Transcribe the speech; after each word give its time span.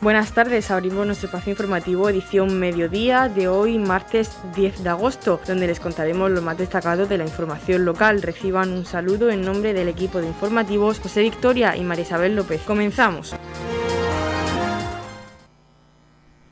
Buenas 0.00 0.32
tardes, 0.32 0.70
abrimos 0.70 1.04
nuestro 1.06 1.26
espacio 1.26 1.50
informativo 1.50 2.08
edición 2.08 2.56
mediodía 2.56 3.28
de 3.28 3.48
hoy, 3.48 3.80
martes 3.80 4.30
10 4.54 4.84
de 4.84 4.90
agosto, 4.90 5.40
donde 5.44 5.66
les 5.66 5.80
contaremos 5.80 6.30
lo 6.30 6.40
más 6.40 6.56
destacado 6.56 7.06
de 7.06 7.18
la 7.18 7.24
información 7.24 7.84
local. 7.84 8.22
Reciban 8.22 8.70
un 8.70 8.86
saludo 8.86 9.28
en 9.28 9.42
nombre 9.42 9.74
del 9.74 9.88
equipo 9.88 10.20
de 10.20 10.28
informativos 10.28 11.00
José 11.00 11.22
Victoria 11.22 11.76
y 11.76 11.82
María 11.82 12.04
Isabel 12.04 12.36
López. 12.36 12.62
Comenzamos. 12.62 13.34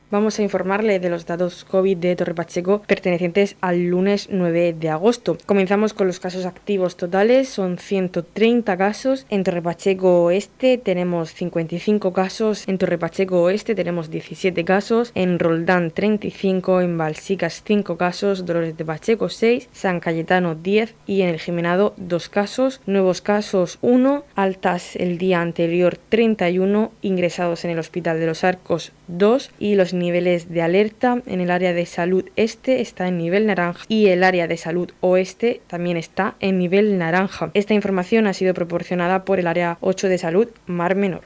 Vamos 0.09 0.39
a 0.39 0.41
informarle 0.41 1.01
de 1.01 1.09
los 1.09 1.25
datos 1.25 1.65
COVID 1.65 1.97
de 1.97 2.15
Torre 2.15 2.33
Pacheco 2.33 2.81
pertenecientes 2.87 3.57
al 3.59 3.87
lunes 3.87 4.29
9 4.31 4.73
de 4.79 4.89
agosto. 4.89 5.37
Comenzamos 5.45 5.93
con 5.93 6.07
los 6.07 6.21
casos 6.21 6.45
activos 6.45 6.95
totales, 6.95 7.49
son 7.49 7.77
130 7.77 8.77
casos. 8.77 9.25
En 9.29 9.43
Torre 9.43 9.61
Pacheco 9.61 10.23
Oeste 10.23 10.77
tenemos 10.77 11.33
55 11.33 12.13
casos, 12.13 12.65
en 12.69 12.77
Torre 12.77 12.97
Pacheco 12.97 13.41
Oeste 13.41 13.75
tenemos 13.75 14.09
17 14.09 14.63
casos, 14.63 15.11
en 15.13 15.39
Roldán 15.39 15.91
35, 15.91 16.79
en 16.79 16.97
Balsicas 16.97 17.61
5 17.65 17.97
casos, 17.97 18.45
Dolores 18.45 18.77
de 18.77 18.85
Pacheco 18.85 19.27
6, 19.27 19.67
San 19.73 19.99
Cayetano 19.99 20.55
10 20.55 20.95
y 21.05 21.23
en 21.23 21.27
el 21.27 21.41
Jimenado 21.41 21.93
2 21.97 22.29
casos. 22.29 22.79
Nuevos 22.85 23.19
casos 23.19 23.77
1, 23.81 24.23
altas 24.35 24.95
el 24.95 25.17
día 25.17 25.41
anterior 25.41 25.97
31, 25.97 26.93
ingresados 27.01 27.65
en 27.65 27.71
el 27.71 27.79
Hospital 27.79 28.21
de 28.21 28.27
los 28.27 28.45
Arcos 28.45 28.93
2 29.09 29.51
y 29.59 29.75
los 29.75 29.96
niveles 29.99 30.49
de 30.49 30.61
alerta 30.61 31.21
en 31.25 31.41
el 31.41 31.51
área 31.51 31.73
de 31.73 31.85
salud 31.85 32.25
este 32.35 32.81
está 32.81 33.07
en 33.07 33.17
nivel 33.17 33.47
naranja 33.47 33.85
y 33.87 34.07
el 34.07 34.23
área 34.23 34.47
de 34.47 34.57
salud 34.57 34.91
oeste 35.01 35.61
también 35.67 35.97
está 35.97 36.35
en 36.39 36.57
nivel 36.57 36.97
naranja. 36.97 37.51
Esta 37.53 37.73
información 37.73 38.27
ha 38.27 38.33
sido 38.33 38.53
proporcionada 38.53 39.25
por 39.25 39.39
el 39.39 39.47
área 39.47 39.77
8 39.81 40.07
de 40.07 40.17
salud 40.17 40.47
Mar 40.65 40.95
Menor. 40.95 41.23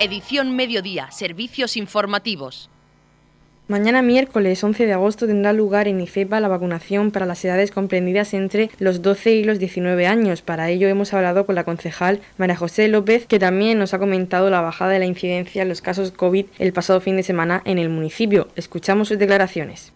Edición 0.00 0.54
Mediodía, 0.54 1.10
Servicios 1.10 1.76
Informativos. 1.76 2.68
Mañana 3.66 4.02
miércoles 4.02 4.62
11 4.62 4.84
de 4.84 4.92
agosto 4.92 5.26
tendrá 5.26 5.54
lugar 5.54 5.88
en 5.88 5.98
IFEPA 5.98 6.38
la 6.38 6.48
vacunación 6.48 7.10
para 7.10 7.24
las 7.24 7.42
edades 7.46 7.70
comprendidas 7.70 8.34
entre 8.34 8.68
los 8.78 9.00
12 9.00 9.36
y 9.36 9.44
los 9.44 9.58
19 9.58 10.06
años. 10.06 10.42
Para 10.42 10.68
ello 10.68 10.86
hemos 10.86 11.14
hablado 11.14 11.46
con 11.46 11.54
la 11.54 11.64
concejal 11.64 12.20
María 12.36 12.56
José 12.56 12.88
López, 12.88 13.24
que 13.24 13.38
también 13.38 13.78
nos 13.78 13.94
ha 13.94 13.98
comentado 13.98 14.50
la 14.50 14.60
bajada 14.60 14.90
de 14.90 14.98
la 14.98 15.06
incidencia 15.06 15.62
en 15.62 15.70
los 15.70 15.80
casos 15.80 16.10
COVID 16.10 16.44
el 16.58 16.74
pasado 16.74 17.00
fin 17.00 17.16
de 17.16 17.22
semana 17.22 17.62
en 17.64 17.78
el 17.78 17.88
municipio. 17.88 18.48
Escuchamos 18.54 19.08
sus 19.08 19.18
declaraciones. 19.18 19.94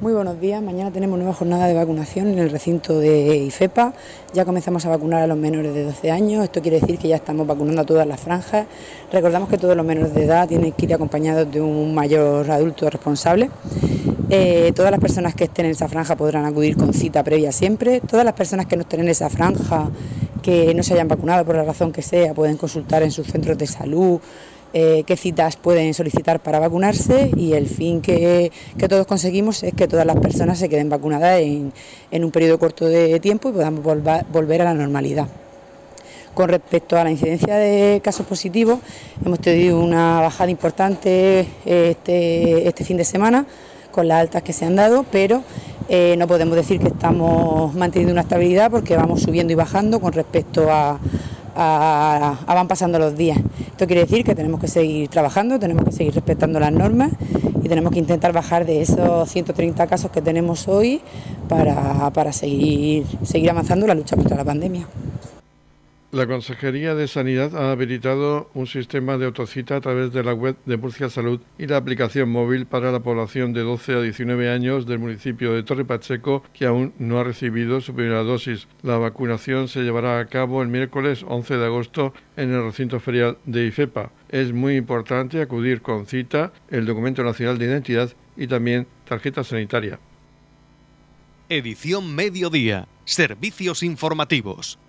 Muy 0.00 0.12
buenos 0.12 0.38
días. 0.38 0.62
Mañana 0.62 0.90
tenemos 0.90 1.18
nueva 1.18 1.32
jornada 1.32 1.66
de 1.66 1.72
vacunación 1.72 2.28
en 2.28 2.38
el 2.38 2.50
recinto 2.50 2.98
de 2.98 3.38
IFEPA. 3.38 3.94
Ya 4.34 4.44
comenzamos 4.44 4.84
a 4.84 4.90
vacunar 4.90 5.22
a 5.22 5.26
los 5.26 5.38
menores 5.38 5.72
de 5.72 5.84
12 5.84 6.10
años. 6.10 6.44
Esto 6.44 6.60
quiere 6.60 6.80
decir 6.80 6.98
que 6.98 7.08
ya 7.08 7.16
estamos 7.16 7.46
vacunando 7.46 7.80
a 7.80 7.86
todas 7.86 8.06
las 8.06 8.20
franjas. 8.20 8.66
Recordamos 9.10 9.48
que 9.48 9.56
todos 9.56 9.74
los 9.74 9.86
menores 9.86 10.12
de 10.12 10.24
edad 10.24 10.46
tienen 10.46 10.72
que 10.72 10.84
ir 10.84 10.92
acompañados 10.92 11.50
de 11.50 11.62
un 11.62 11.94
mayor 11.94 12.50
adulto 12.50 12.90
responsable. 12.90 13.48
Eh, 14.28 14.72
todas 14.76 14.90
las 14.90 15.00
personas 15.00 15.34
que 15.34 15.44
estén 15.44 15.64
en 15.64 15.70
esa 15.70 15.88
franja 15.88 16.14
podrán 16.14 16.44
acudir 16.44 16.76
con 16.76 16.92
cita 16.92 17.24
previa 17.24 17.50
siempre. 17.50 18.02
Todas 18.02 18.26
las 18.26 18.34
personas 18.34 18.66
que 18.66 18.76
no 18.76 18.82
estén 18.82 19.00
en 19.00 19.08
esa 19.08 19.30
franja, 19.30 19.88
que 20.42 20.74
no 20.74 20.82
se 20.82 20.92
hayan 20.92 21.08
vacunado 21.08 21.46
por 21.46 21.56
la 21.56 21.64
razón 21.64 21.90
que 21.90 22.02
sea, 22.02 22.34
pueden 22.34 22.58
consultar 22.58 23.02
en 23.02 23.12
sus 23.12 23.26
centros 23.28 23.56
de 23.56 23.66
salud 23.66 24.20
eh, 24.72 25.04
qué 25.06 25.16
citas 25.16 25.56
pueden 25.56 25.94
solicitar 25.94 26.40
para 26.40 26.58
vacunarse 26.58 27.30
y 27.36 27.54
el 27.54 27.68
fin 27.68 28.00
que, 28.00 28.52
todos 28.88 29.06
conseguimos 29.06 29.62
es 29.62 29.74
que 29.74 29.88
todas 29.88 30.06
las 30.06 30.16
personas 30.16 30.58
se 30.58 30.68
queden 30.68 30.88
vacunadas 30.88 31.40
en, 31.40 31.72
un 32.24 32.30
periodo 32.30 32.58
corto 32.58 32.86
de 32.86 33.18
tiempo 33.20 33.50
y 33.50 33.52
podamos 33.52 33.82
volver 33.82 34.62
a 34.62 34.64
la 34.64 34.74
normalidad. 34.74 35.28
Con 36.34 36.48
respecto 36.48 36.96
a 36.96 37.02
la 37.02 37.10
incidencia 37.10 37.56
de 37.56 38.00
casos 38.04 38.24
positivos, 38.24 38.78
hemos 39.24 39.40
tenido 39.40 39.80
una 39.80 40.20
bajada 40.20 40.50
importante 40.50 41.46
este, 41.64 42.68
este 42.68 42.84
fin 42.84 42.96
de 42.96 43.04
semana 43.04 43.46
con 43.90 44.06
las 44.06 44.20
altas 44.20 44.42
que 44.44 44.52
se 44.52 44.64
han 44.64 44.76
dado, 44.76 45.04
pero 45.10 45.42
eh, 45.88 46.14
no 46.16 46.28
podemos 46.28 46.54
decir 46.54 46.78
que 46.78 46.86
estamos 46.86 47.74
manteniendo 47.74 48.12
una 48.12 48.22
estabilidad 48.22 48.70
porque 48.70 48.96
vamos 48.96 49.22
subiendo 49.22 49.52
y 49.52 49.56
bajando 49.56 49.98
con 49.98 50.12
respecto 50.12 50.70
a, 50.70 51.00
van 51.54 52.68
pasando 52.68 52.98
los 52.98 53.16
días. 53.16 53.38
Esto 53.70 53.86
quiere 53.86 54.02
decir 54.02 54.24
que 54.24 54.34
tenemos 54.34 54.60
que 54.60 54.68
seguir 54.68 55.08
trabajando, 55.08 55.58
tenemos 55.58 55.84
que 55.84 55.92
seguir 55.92 56.14
respetando 56.14 56.60
las 56.60 56.72
normas 56.72 57.12
y 57.62 57.68
tenemos 57.68 57.92
que 57.92 57.98
intentar 57.98 58.32
bajar 58.32 58.66
de 58.66 58.82
esos 58.82 59.28
130 59.30 59.86
casos 59.86 60.10
que 60.10 60.22
tenemos 60.22 60.68
hoy 60.68 61.00
para, 61.48 62.10
para 62.10 62.32
seguir, 62.32 63.06
seguir 63.22 63.50
avanzando 63.50 63.86
la 63.86 63.94
lucha 63.94 64.16
contra 64.16 64.36
la 64.36 64.44
pandemia. 64.44 64.86
La 66.12 66.26
Consejería 66.26 66.96
de 66.96 67.06
Sanidad 67.06 67.54
ha 67.54 67.70
habilitado 67.70 68.50
un 68.54 68.66
sistema 68.66 69.16
de 69.16 69.26
autocita 69.26 69.76
a 69.76 69.80
través 69.80 70.12
de 70.12 70.24
la 70.24 70.34
web 70.34 70.56
de 70.66 70.76
Murcia 70.76 71.08
Salud 71.08 71.40
y 71.56 71.68
la 71.68 71.76
aplicación 71.76 72.28
móvil 72.28 72.66
para 72.66 72.90
la 72.90 72.98
población 72.98 73.52
de 73.52 73.60
12 73.60 73.94
a 73.94 74.00
19 74.00 74.50
años 74.50 74.86
del 74.86 74.98
municipio 74.98 75.52
de 75.52 75.62
Torre 75.62 75.84
Pacheco 75.84 76.42
que 76.52 76.66
aún 76.66 76.92
no 76.98 77.20
ha 77.20 77.22
recibido 77.22 77.80
su 77.80 77.94
primera 77.94 78.24
dosis. 78.24 78.66
La 78.82 78.98
vacunación 78.98 79.68
se 79.68 79.84
llevará 79.84 80.18
a 80.18 80.26
cabo 80.26 80.62
el 80.62 80.68
miércoles 80.68 81.24
11 81.28 81.58
de 81.58 81.66
agosto 81.66 82.12
en 82.36 82.52
el 82.52 82.64
recinto 82.64 82.98
ferial 82.98 83.38
de 83.44 83.66
IFEPA. 83.66 84.10
Es 84.30 84.52
muy 84.52 84.74
importante 84.74 85.40
acudir 85.40 85.80
con 85.80 86.06
cita, 86.06 86.52
el 86.70 86.86
documento 86.86 87.22
nacional 87.22 87.56
de 87.56 87.66
identidad 87.66 88.10
y 88.36 88.48
también 88.48 88.88
tarjeta 89.04 89.44
sanitaria. 89.44 90.00
Edición 91.48 92.12
Mediodía. 92.16 92.88
Servicios 93.04 93.84
informativos. 93.84 94.79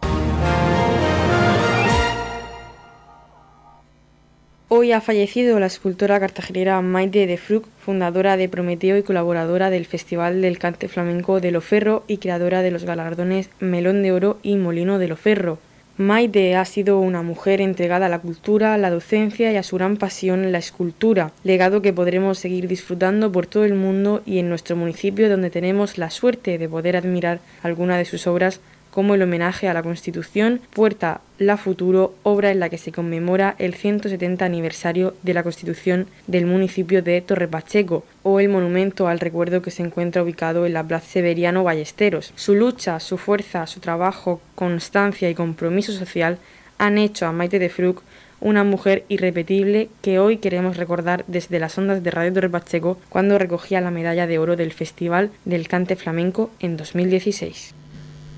Hoy 4.74 4.94
ha 4.94 5.02
fallecido 5.02 5.60
la 5.60 5.66
escultora 5.66 6.18
cartagenera 6.22 6.82
Maite 6.82 7.28
de 7.28 7.36
Fruc, 7.36 7.68
fundadora 7.84 8.38
de 8.38 8.48
Prometeo 8.48 8.96
y 8.96 9.04
colaboradora 9.04 9.70
del 9.70 9.86
Festival 9.86 10.42
del 10.42 10.60
Cante 10.60 10.88
Flamenco 10.88 11.42
de 11.42 11.52
Loferro 11.52 12.06
y 12.08 12.20
creadora 12.20 12.62
de 12.62 12.72
los 12.72 12.86
galardones 12.86 13.50
Melón 13.60 14.02
de 14.02 14.14
Oro 14.14 14.38
y 14.44 14.56
Molino 14.56 14.98
de 14.98 15.10
Loferro. 15.10 15.60
Maite 15.98 16.56
ha 16.56 16.64
sido 16.64 17.02
una 17.02 17.22
mujer 17.22 17.60
entregada 17.60 18.06
a 18.06 18.10
la 18.10 18.20
cultura, 18.20 18.78
la 18.78 18.90
docencia 18.90 19.52
y 19.52 19.58
a 19.58 19.64
su 19.64 19.76
gran 19.76 19.98
pasión 19.98 20.54
la 20.54 20.60
escultura, 20.60 21.34
legado 21.44 21.82
que 21.82 21.92
podremos 21.92 22.40
seguir 22.40 22.70
disfrutando 22.70 23.30
por 23.30 23.48
todo 23.48 23.66
el 23.66 23.74
mundo 23.74 24.22
y 24.26 24.40
en 24.40 24.48
nuestro 24.48 24.78
municipio 24.78 25.30
donde 25.30 25.50
tenemos 25.50 25.98
la 25.98 26.10
suerte 26.10 26.58
de 26.58 26.70
poder 26.70 26.96
admirar 26.96 27.42
alguna 27.62 27.98
de 27.98 28.06
sus 28.06 28.26
obras 28.26 28.62
como 28.92 29.16
el 29.16 29.22
homenaje 29.22 29.68
a 29.68 29.74
la 29.74 29.82
Constitución, 29.82 30.62
Puerta 30.74 31.22
La 31.40 31.58
Futuro, 31.58 32.14
obra 32.24 32.52
en 32.52 32.60
la 32.60 32.70
que 32.70 32.78
se 32.78 32.92
conmemora 32.92 33.56
el 33.58 33.74
170 33.74 34.46
aniversario 34.46 35.16
de 35.24 35.34
la 35.34 35.44
Constitución 35.44 36.08
del 36.28 36.46
municipio 36.46 37.02
de 37.02 37.22
Torrepacheco, 37.22 38.04
o 38.24 38.40
el 38.40 38.50
monumento 38.50 39.08
al 39.08 39.20
recuerdo 39.20 39.62
que 39.62 39.72
se 39.72 39.82
encuentra 39.82 40.22
ubicado 40.22 40.66
en 40.66 40.74
la 40.74 40.84
Plaza 40.84 41.08
Severiano 41.08 41.64
Ballesteros. 41.64 42.34
Su 42.36 42.54
lucha, 42.54 43.00
su 43.00 43.18
fuerza, 43.18 43.66
su 43.66 43.80
trabajo, 43.80 44.42
constancia 44.56 45.30
y 45.30 45.36
compromiso 45.36 45.94
social 45.94 46.38
han 46.78 46.98
hecho 46.98 47.26
a 47.26 47.32
Maite 47.32 47.60
de 47.60 47.70
Fruc 47.70 48.04
una 48.42 48.64
mujer 48.64 49.06
irrepetible 49.08 49.90
que 50.02 50.20
hoy 50.20 50.38
queremos 50.38 50.76
recordar 50.76 51.24
desde 51.28 51.60
las 51.60 51.78
ondas 51.78 52.04
de 52.04 52.12
Radio 52.12 52.34
Torre 52.34 52.50
Pacheco 52.50 52.98
cuando 53.08 53.38
recogía 53.38 53.80
la 53.82 53.92
medalla 53.92 54.28
de 54.28 54.40
oro 54.40 54.56
del 54.56 54.74
Festival 54.74 55.30
del 55.46 55.68
Cante 55.68 55.96
Flamenco 55.96 56.50
en 56.60 56.76
2016. 56.76 57.76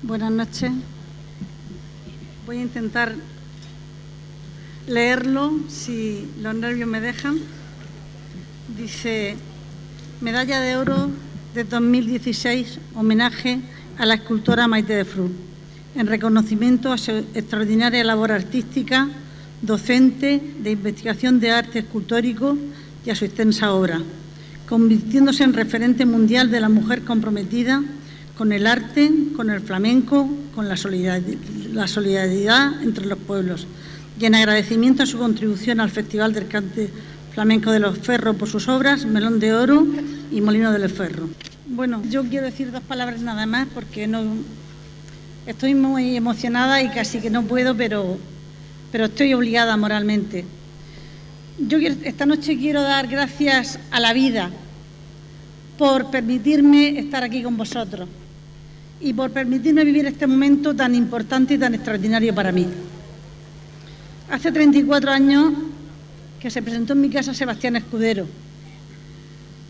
Buenas 0.06 0.32
noches. 0.32 0.70
Voy 2.44 2.58
a 2.58 2.60
intentar 2.60 3.14
leerlo 4.86 5.54
si 5.68 6.28
los 6.42 6.54
nervios 6.54 6.86
me 6.86 7.00
dejan. 7.00 7.38
Dice, 8.76 9.36
Medalla 10.20 10.60
de 10.60 10.76
Oro 10.76 11.08
de 11.54 11.64
2016, 11.64 12.80
homenaje 12.94 13.60
a 13.96 14.04
la 14.04 14.16
escultora 14.16 14.68
Maite 14.68 14.92
de 14.92 15.06
Fru, 15.06 15.30
en 15.94 16.06
reconocimiento 16.06 16.92
a 16.92 16.98
su 16.98 17.12
extraordinaria 17.32 18.04
labor 18.04 18.30
artística, 18.30 19.08
docente, 19.62 20.38
de 20.58 20.72
investigación 20.72 21.40
de 21.40 21.50
arte 21.50 21.78
escultórico 21.78 22.58
y 23.06 23.10
a 23.10 23.14
su 23.14 23.24
extensa 23.24 23.72
obra, 23.72 24.02
convirtiéndose 24.68 25.44
en 25.44 25.54
referente 25.54 26.04
mundial 26.04 26.50
de 26.50 26.60
la 26.60 26.68
mujer 26.68 27.04
comprometida 27.04 27.82
con 28.36 28.52
el 28.52 28.66
arte, 28.66 29.10
con 29.36 29.50
el 29.50 29.60
flamenco, 29.60 30.28
con 30.54 30.68
la 30.68 30.76
solidaridad, 30.76 32.82
entre 32.82 33.06
los 33.06 33.18
pueblos 33.18 33.66
y 34.18 34.24
en 34.24 34.34
agradecimiento 34.34 35.02
a 35.02 35.06
su 35.06 35.18
contribución 35.18 35.80
al 35.80 35.90
Festival 35.90 36.32
del 36.32 36.48
Cante 36.48 36.90
Flamenco 37.32 37.70
de 37.70 37.80
los 37.80 37.98
Ferros 37.98 38.36
por 38.36 38.48
sus 38.48 38.68
obras, 38.68 39.06
Melón 39.06 39.40
de 39.40 39.54
Oro 39.54 39.86
y 40.30 40.40
Molino 40.40 40.72
de 40.72 40.78
los 40.78 40.92
Ferros. 40.92 41.30
Bueno, 41.66 42.02
yo 42.08 42.24
quiero 42.24 42.46
decir 42.46 42.70
dos 42.70 42.82
palabras 42.82 43.20
nada 43.20 43.46
más 43.46 43.66
porque 43.72 44.06
no 44.06 44.22
estoy 45.46 45.74
muy 45.74 46.16
emocionada 46.16 46.82
y 46.82 46.90
casi 46.90 47.20
que 47.20 47.30
no 47.30 47.42
puedo, 47.42 47.76
pero, 47.76 48.18
pero 48.92 49.06
estoy 49.06 49.34
obligada 49.34 49.76
moralmente. 49.76 50.44
Yo 51.58 51.78
esta 51.78 52.26
noche 52.26 52.56
quiero 52.56 52.82
dar 52.82 53.06
gracias 53.06 53.78
a 53.90 54.00
la 54.00 54.12
vida 54.12 54.50
por 55.78 56.10
permitirme 56.10 56.98
estar 56.98 57.22
aquí 57.22 57.42
con 57.42 57.56
vosotros 57.56 58.08
y 59.04 59.12
por 59.12 59.30
permitirme 59.30 59.84
vivir 59.84 60.06
este 60.06 60.26
momento 60.26 60.74
tan 60.74 60.94
importante 60.94 61.54
y 61.54 61.58
tan 61.58 61.74
extraordinario 61.74 62.34
para 62.34 62.50
mí. 62.50 62.66
Hace 64.30 64.50
34 64.50 65.10
años 65.10 65.52
que 66.40 66.50
se 66.50 66.62
presentó 66.62 66.94
en 66.94 67.02
mi 67.02 67.10
casa 67.10 67.34
Sebastián 67.34 67.76
Escudero, 67.76 68.26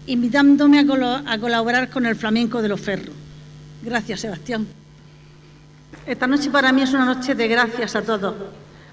invitándome 0.07 0.79
a, 0.79 1.39
colaborar 1.41 1.91
con 1.91 2.07
el 2.07 2.15
flamenco 2.15 2.63
de 2.63 2.69
los 2.69 2.81
ferros. 2.81 3.15
Gracias, 3.83 4.21
Sebastián. 4.21 4.69
Esta 6.07 6.29
noche 6.29 6.51
para 6.51 6.71
mí 6.71 6.83
es 6.83 6.93
una 6.93 7.05
noche 7.05 7.35
de 7.35 7.49
gracias 7.49 7.97
a 7.97 8.03
todos. 8.03 8.37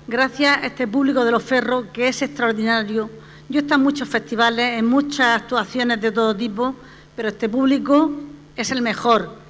Gracias 0.07 0.57
a 0.57 0.65
este 0.65 0.87
público 0.87 1.23
de 1.23 1.31
los 1.31 1.43
ferros 1.43 1.85
que 1.93 2.07
es 2.07 2.19
extraordinario. 2.23 3.11
Yo 3.47 3.59
he 3.59 3.61
estado 3.61 3.79
en 3.79 3.83
muchos 3.83 4.09
festivales, 4.09 4.79
en 4.79 4.87
muchas 4.87 5.41
actuaciones 5.41 6.01
de 6.01 6.11
todo 6.11 6.35
tipo, 6.35 6.73
pero 7.15 7.29
este 7.29 7.47
público 7.47 8.11
es 8.55 8.71
el 8.71 8.81
mejor. 8.81 9.40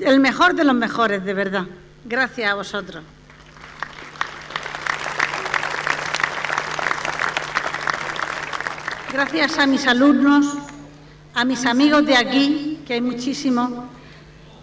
El 0.00 0.20
mejor 0.20 0.54
de 0.54 0.64
los 0.64 0.74
mejores, 0.74 1.24
de 1.24 1.34
verdad. 1.34 1.66
Gracias 2.04 2.50
a 2.50 2.54
vosotros. 2.54 3.02
Gracias 9.12 9.58
a 9.58 9.66
mis 9.66 9.86
alumnos, 9.86 10.46
a 11.34 11.44
mis 11.44 11.64
amigos 11.64 12.04
de 12.04 12.16
aquí, 12.16 12.82
que 12.86 12.94
hay 12.94 13.00
muchísimos, 13.00 13.70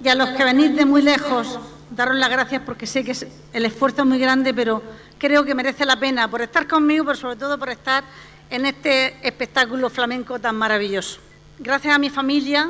y 0.03 0.07
a 0.07 0.15
los 0.15 0.29
que 0.29 0.43
venís 0.43 0.75
de 0.75 0.85
muy 0.85 1.01
lejos, 1.01 1.59
daros 1.89 2.15
las 2.15 2.29
gracias 2.29 2.61
porque 2.65 2.85
sé 2.85 3.03
que 3.03 3.15
el 3.53 3.65
esfuerzo 3.65 4.03
es 4.03 4.07
muy 4.07 4.19
grande, 4.19 4.53
pero 4.53 4.83
creo 5.17 5.43
que 5.43 5.55
merece 5.55 5.85
la 5.85 5.99
pena 5.99 6.29
por 6.29 6.41
estar 6.41 6.67
conmigo, 6.67 7.05
pero 7.05 7.17
sobre 7.17 7.35
todo 7.37 7.57
por 7.57 7.69
estar 7.69 8.03
en 8.49 8.65
este 8.65 9.27
espectáculo 9.27 9.89
flamenco 9.89 10.39
tan 10.39 10.55
maravilloso. 10.55 11.19
Gracias 11.57 11.95
a 11.95 11.97
mi 11.97 12.09
familia, 12.09 12.69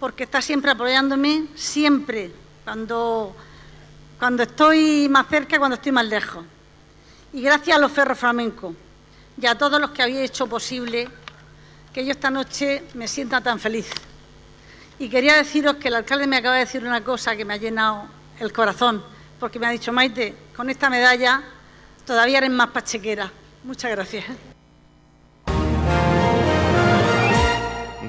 porque 0.00 0.24
está 0.24 0.40
siempre 0.40 0.70
apoyándome, 0.70 1.44
siempre, 1.54 2.32
cuando, 2.64 3.36
cuando 4.18 4.44
estoy 4.44 5.08
más 5.10 5.28
cerca, 5.28 5.58
cuando 5.58 5.74
estoy 5.74 5.92
más 5.92 6.06
lejos. 6.06 6.42
Y 7.34 7.42
gracias 7.42 7.76
a 7.76 7.80
los 7.80 7.92
ferros 7.92 8.18
flamencos 8.18 8.74
y 9.40 9.46
a 9.46 9.56
todos 9.56 9.78
los 9.78 9.90
que 9.90 10.02
habéis 10.02 10.30
hecho 10.30 10.46
posible 10.46 11.06
que 11.92 12.04
yo 12.04 12.12
esta 12.12 12.30
noche 12.30 12.82
me 12.94 13.06
sienta 13.06 13.42
tan 13.42 13.60
feliz. 13.60 13.90
Y 14.98 15.10
quería 15.10 15.34
deciros 15.34 15.76
que 15.76 15.88
el 15.88 15.94
alcalde 15.94 16.26
me 16.26 16.38
acaba 16.38 16.54
de 16.54 16.64
decir 16.64 16.82
una 16.82 17.04
cosa 17.04 17.36
que 17.36 17.44
me 17.44 17.54
ha 17.54 17.58
llenado 17.58 18.04
el 18.38 18.52
corazón, 18.54 19.04
porque 19.38 19.58
me 19.58 19.66
ha 19.66 19.70
dicho, 19.70 19.92
Maite, 19.92 20.34
con 20.56 20.70
esta 20.70 20.88
medalla 20.88 21.42
todavía 22.06 22.38
eres 22.38 22.50
más 22.50 22.70
pachequera. 22.70 23.30
Muchas 23.64 23.90
gracias. 23.90 24.24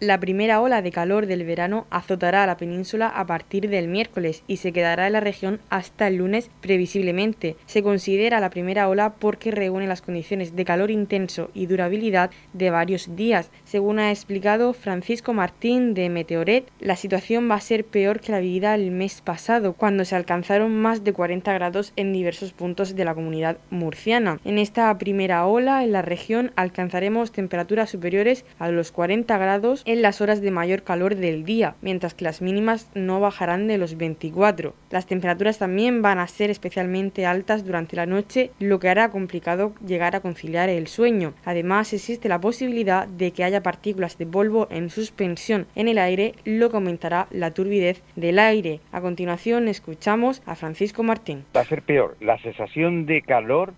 La 0.00 0.20
primera 0.20 0.60
ola 0.60 0.80
de 0.80 0.92
calor 0.92 1.26
del 1.26 1.44
verano 1.44 1.88
azotará 1.90 2.44
a 2.44 2.46
la 2.46 2.56
península 2.56 3.08
a 3.08 3.26
partir 3.26 3.68
del 3.68 3.88
miércoles 3.88 4.44
y 4.46 4.58
se 4.58 4.72
quedará 4.72 5.08
en 5.08 5.14
la 5.14 5.18
región 5.18 5.58
hasta 5.70 6.06
el 6.06 6.18
lunes 6.18 6.52
previsiblemente. 6.60 7.56
Se 7.66 7.82
considera 7.82 8.38
la 8.38 8.50
primera 8.50 8.88
ola 8.88 9.14
porque 9.18 9.50
reúne 9.50 9.88
las 9.88 10.00
condiciones 10.00 10.54
de 10.54 10.64
calor 10.64 10.92
intenso 10.92 11.50
y 11.52 11.66
durabilidad 11.66 12.30
de 12.52 12.70
varios 12.70 13.16
días. 13.16 13.50
Según 13.64 13.98
ha 13.98 14.12
explicado 14.12 14.72
Francisco 14.72 15.34
Martín 15.34 15.94
de 15.94 16.08
Meteoret, 16.10 16.70
la 16.78 16.94
situación 16.94 17.50
va 17.50 17.56
a 17.56 17.60
ser 17.60 17.84
peor 17.84 18.20
que 18.20 18.30
la 18.30 18.38
vivida 18.38 18.76
el 18.76 18.92
mes 18.92 19.20
pasado, 19.20 19.72
cuando 19.72 20.04
se 20.04 20.14
alcanzaron 20.14 20.80
más 20.80 21.02
de 21.02 21.12
40 21.12 21.52
grados 21.54 21.92
en 21.96 22.12
diversos 22.12 22.52
puntos 22.52 22.94
de 22.94 23.04
la 23.04 23.16
comunidad 23.16 23.58
murciana. 23.70 24.38
En 24.44 24.58
esta 24.58 24.96
primera 24.96 25.44
ola 25.44 25.82
en 25.82 25.90
la 25.90 26.02
región 26.02 26.52
alcanzaremos 26.54 27.32
temperaturas 27.32 27.90
superiores 27.90 28.44
a 28.60 28.70
los 28.70 28.92
40 28.92 29.36
grados 29.38 29.82
en 29.88 30.02
las 30.02 30.20
horas 30.20 30.42
de 30.42 30.50
mayor 30.50 30.82
calor 30.82 31.14
del 31.14 31.44
día, 31.44 31.74
mientras 31.80 32.12
que 32.12 32.26
las 32.26 32.42
mínimas 32.42 32.90
no 32.94 33.20
bajarán 33.20 33.68
de 33.68 33.78
los 33.78 33.96
24. 33.96 34.74
Las 34.90 35.06
temperaturas 35.06 35.58
también 35.58 36.02
van 36.02 36.18
a 36.18 36.26
ser 36.26 36.50
especialmente 36.50 37.24
altas 37.24 37.64
durante 37.64 37.96
la 37.96 38.04
noche, 38.04 38.50
lo 38.58 38.80
que 38.80 38.90
hará 38.90 39.10
complicado 39.10 39.72
llegar 39.86 40.14
a 40.14 40.20
conciliar 40.20 40.68
el 40.68 40.88
sueño. 40.88 41.32
Además, 41.46 41.94
existe 41.94 42.28
la 42.28 42.38
posibilidad 42.38 43.08
de 43.08 43.30
que 43.30 43.44
haya 43.44 43.62
partículas 43.62 44.18
de 44.18 44.26
polvo 44.26 44.68
en 44.70 44.90
suspensión 44.90 45.66
en 45.74 45.88
el 45.88 45.96
aire, 45.96 46.34
lo 46.44 46.68
que 46.68 46.76
aumentará 46.76 47.26
la 47.30 47.52
turbidez 47.52 48.02
del 48.14 48.40
aire. 48.40 48.80
A 48.92 49.00
continuación, 49.00 49.68
escuchamos 49.68 50.42
a 50.44 50.54
Francisco 50.54 51.02
Martín. 51.02 51.46
Va 51.56 51.62
a 51.62 51.64
ser 51.64 51.80
peor. 51.80 52.14
La 52.20 52.36
sensación 52.40 53.06
de 53.06 53.22
calor 53.22 53.72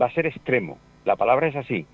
va 0.00 0.06
a 0.06 0.14
ser 0.14 0.26
extremo. 0.26 0.78
La 1.04 1.14
palabra 1.14 1.46
es 1.46 1.54
así. 1.54 1.86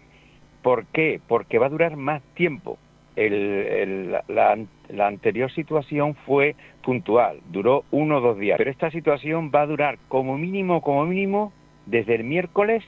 ¿Por 0.63 0.87
qué? 0.87 1.21
Porque 1.29 1.59
va 1.59 1.67
a 1.67 1.69
durar 1.69 1.97
más 1.97 2.23
tiempo 2.33 2.79
la, 3.17 4.59
anterior 5.07 5.51
situación 5.53 6.15
fue 6.27 6.57
puntual, 6.83 7.41
duró 7.51 7.85
uno 7.91 8.19
o 8.19 8.21
dos 8.21 8.39
días, 8.39 8.59
pero 8.59 8.71
esta 8.71 8.91
situación 8.91 9.51
va 9.55 9.63
a 9.63 9.67
durar 9.67 9.99
como 10.09 10.37
mínimo, 10.37 10.81
como 10.83 11.07
mínimo, 11.07 11.53
desde 11.87 12.17
el 12.17 12.25
miércoles 12.25 12.83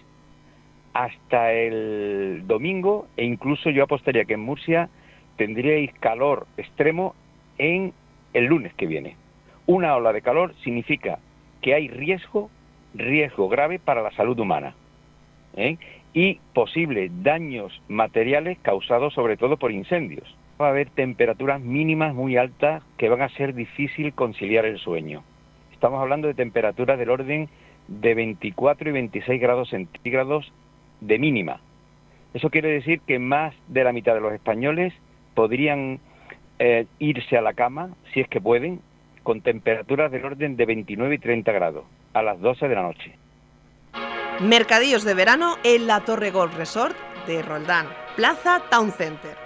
hasta 0.94 1.52
el 1.52 2.44
domingo 2.46 3.06
e 3.16 3.24
incluso 3.24 3.70
yo 3.70 3.84
apostaría 3.84 4.24
que 4.24 4.34
en 4.34 4.40
Murcia 4.40 4.88
tendríais 5.36 5.92
calor 6.00 6.46
extremo 6.56 7.14
en 7.58 7.92
el 8.32 8.46
lunes 8.46 8.72
que 8.74 8.86
viene. 8.86 9.16
Una 9.66 9.94
ola 9.96 10.12
de 10.12 10.22
calor 10.22 10.54
significa 10.64 11.18
que 11.60 11.74
hay 11.74 11.88
riesgo, 11.88 12.50
riesgo 12.94 13.48
grave 13.48 13.78
para 13.78 14.02
la 14.02 14.10
salud 14.12 14.38
humana. 14.38 14.74
¿eh? 15.56 15.76
Y 16.16 16.40
posibles 16.54 17.10
daños 17.22 17.82
materiales 17.88 18.56
causados 18.62 19.12
sobre 19.12 19.36
todo 19.36 19.58
por 19.58 19.70
incendios. 19.70 20.34
Va 20.58 20.68
a 20.68 20.70
haber 20.70 20.88
temperaturas 20.88 21.60
mínimas 21.60 22.14
muy 22.14 22.38
altas 22.38 22.82
que 22.96 23.10
van 23.10 23.20
a 23.20 23.28
ser 23.28 23.54
difícil 23.54 24.14
conciliar 24.14 24.64
el 24.64 24.78
sueño. 24.78 25.22
Estamos 25.72 26.00
hablando 26.00 26.26
de 26.26 26.32
temperaturas 26.32 26.98
del 26.98 27.10
orden 27.10 27.50
de 27.88 28.14
24 28.14 28.88
y 28.88 28.92
26 28.92 29.38
grados 29.42 29.68
centígrados 29.68 30.50
de 31.02 31.18
mínima. 31.18 31.60
Eso 32.32 32.48
quiere 32.48 32.70
decir 32.70 33.00
que 33.00 33.18
más 33.18 33.54
de 33.68 33.84
la 33.84 33.92
mitad 33.92 34.14
de 34.14 34.22
los 34.22 34.32
españoles 34.32 34.94
podrían 35.34 36.00
eh, 36.58 36.86
irse 36.98 37.36
a 37.36 37.42
la 37.42 37.52
cama, 37.52 37.90
si 38.14 38.20
es 38.20 38.28
que 38.28 38.40
pueden, 38.40 38.80
con 39.22 39.42
temperaturas 39.42 40.10
del 40.10 40.24
orden 40.24 40.56
de 40.56 40.64
29 40.64 41.16
y 41.16 41.18
30 41.18 41.52
grados 41.52 41.84
a 42.14 42.22
las 42.22 42.40
12 42.40 42.68
de 42.68 42.74
la 42.74 42.84
noche. 42.84 43.16
Mercadillos 44.40 45.04
de 45.04 45.14
verano 45.14 45.56
en 45.64 45.86
la 45.86 46.00
Torre 46.00 46.30
Golf 46.30 46.54
Resort 46.56 46.94
de 47.26 47.40
Roldán, 47.40 47.88
Plaza 48.16 48.60
Town 48.70 48.92
Center. 48.92 49.45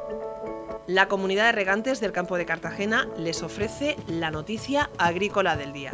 La 0.87 1.07
comunidad 1.07 1.45
de 1.45 1.51
regantes 1.51 2.01
del 2.01 2.11
campo 2.11 2.37
de 2.37 2.45
Cartagena 2.45 3.07
les 3.15 3.43
ofrece 3.43 3.97
la 4.07 4.31
noticia 4.31 4.89
agrícola 4.97 5.55
del 5.55 5.73
día. 5.73 5.91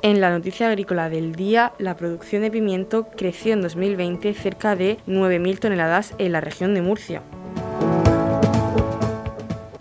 En 0.00 0.20
la 0.20 0.30
noticia 0.30 0.68
agrícola 0.68 1.10
del 1.10 1.34
día, 1.34 1.72
la 1.78 1.96
producción 1.96 2.42
de 2.42 2.50
pimiento 2.50 3.06
creció 3.16 3.52
en 3.52 3.60
2020 3.60 4.32
cerca 4.34 4.74
de 4.74 4.98
9.000 5.06 5.58
toneladas 5.58 6.14
en 6.18 6.32
la 6.32 6.40
región 6.40 6.74
de 6.74 6.82
Murcia. 6.82 7.22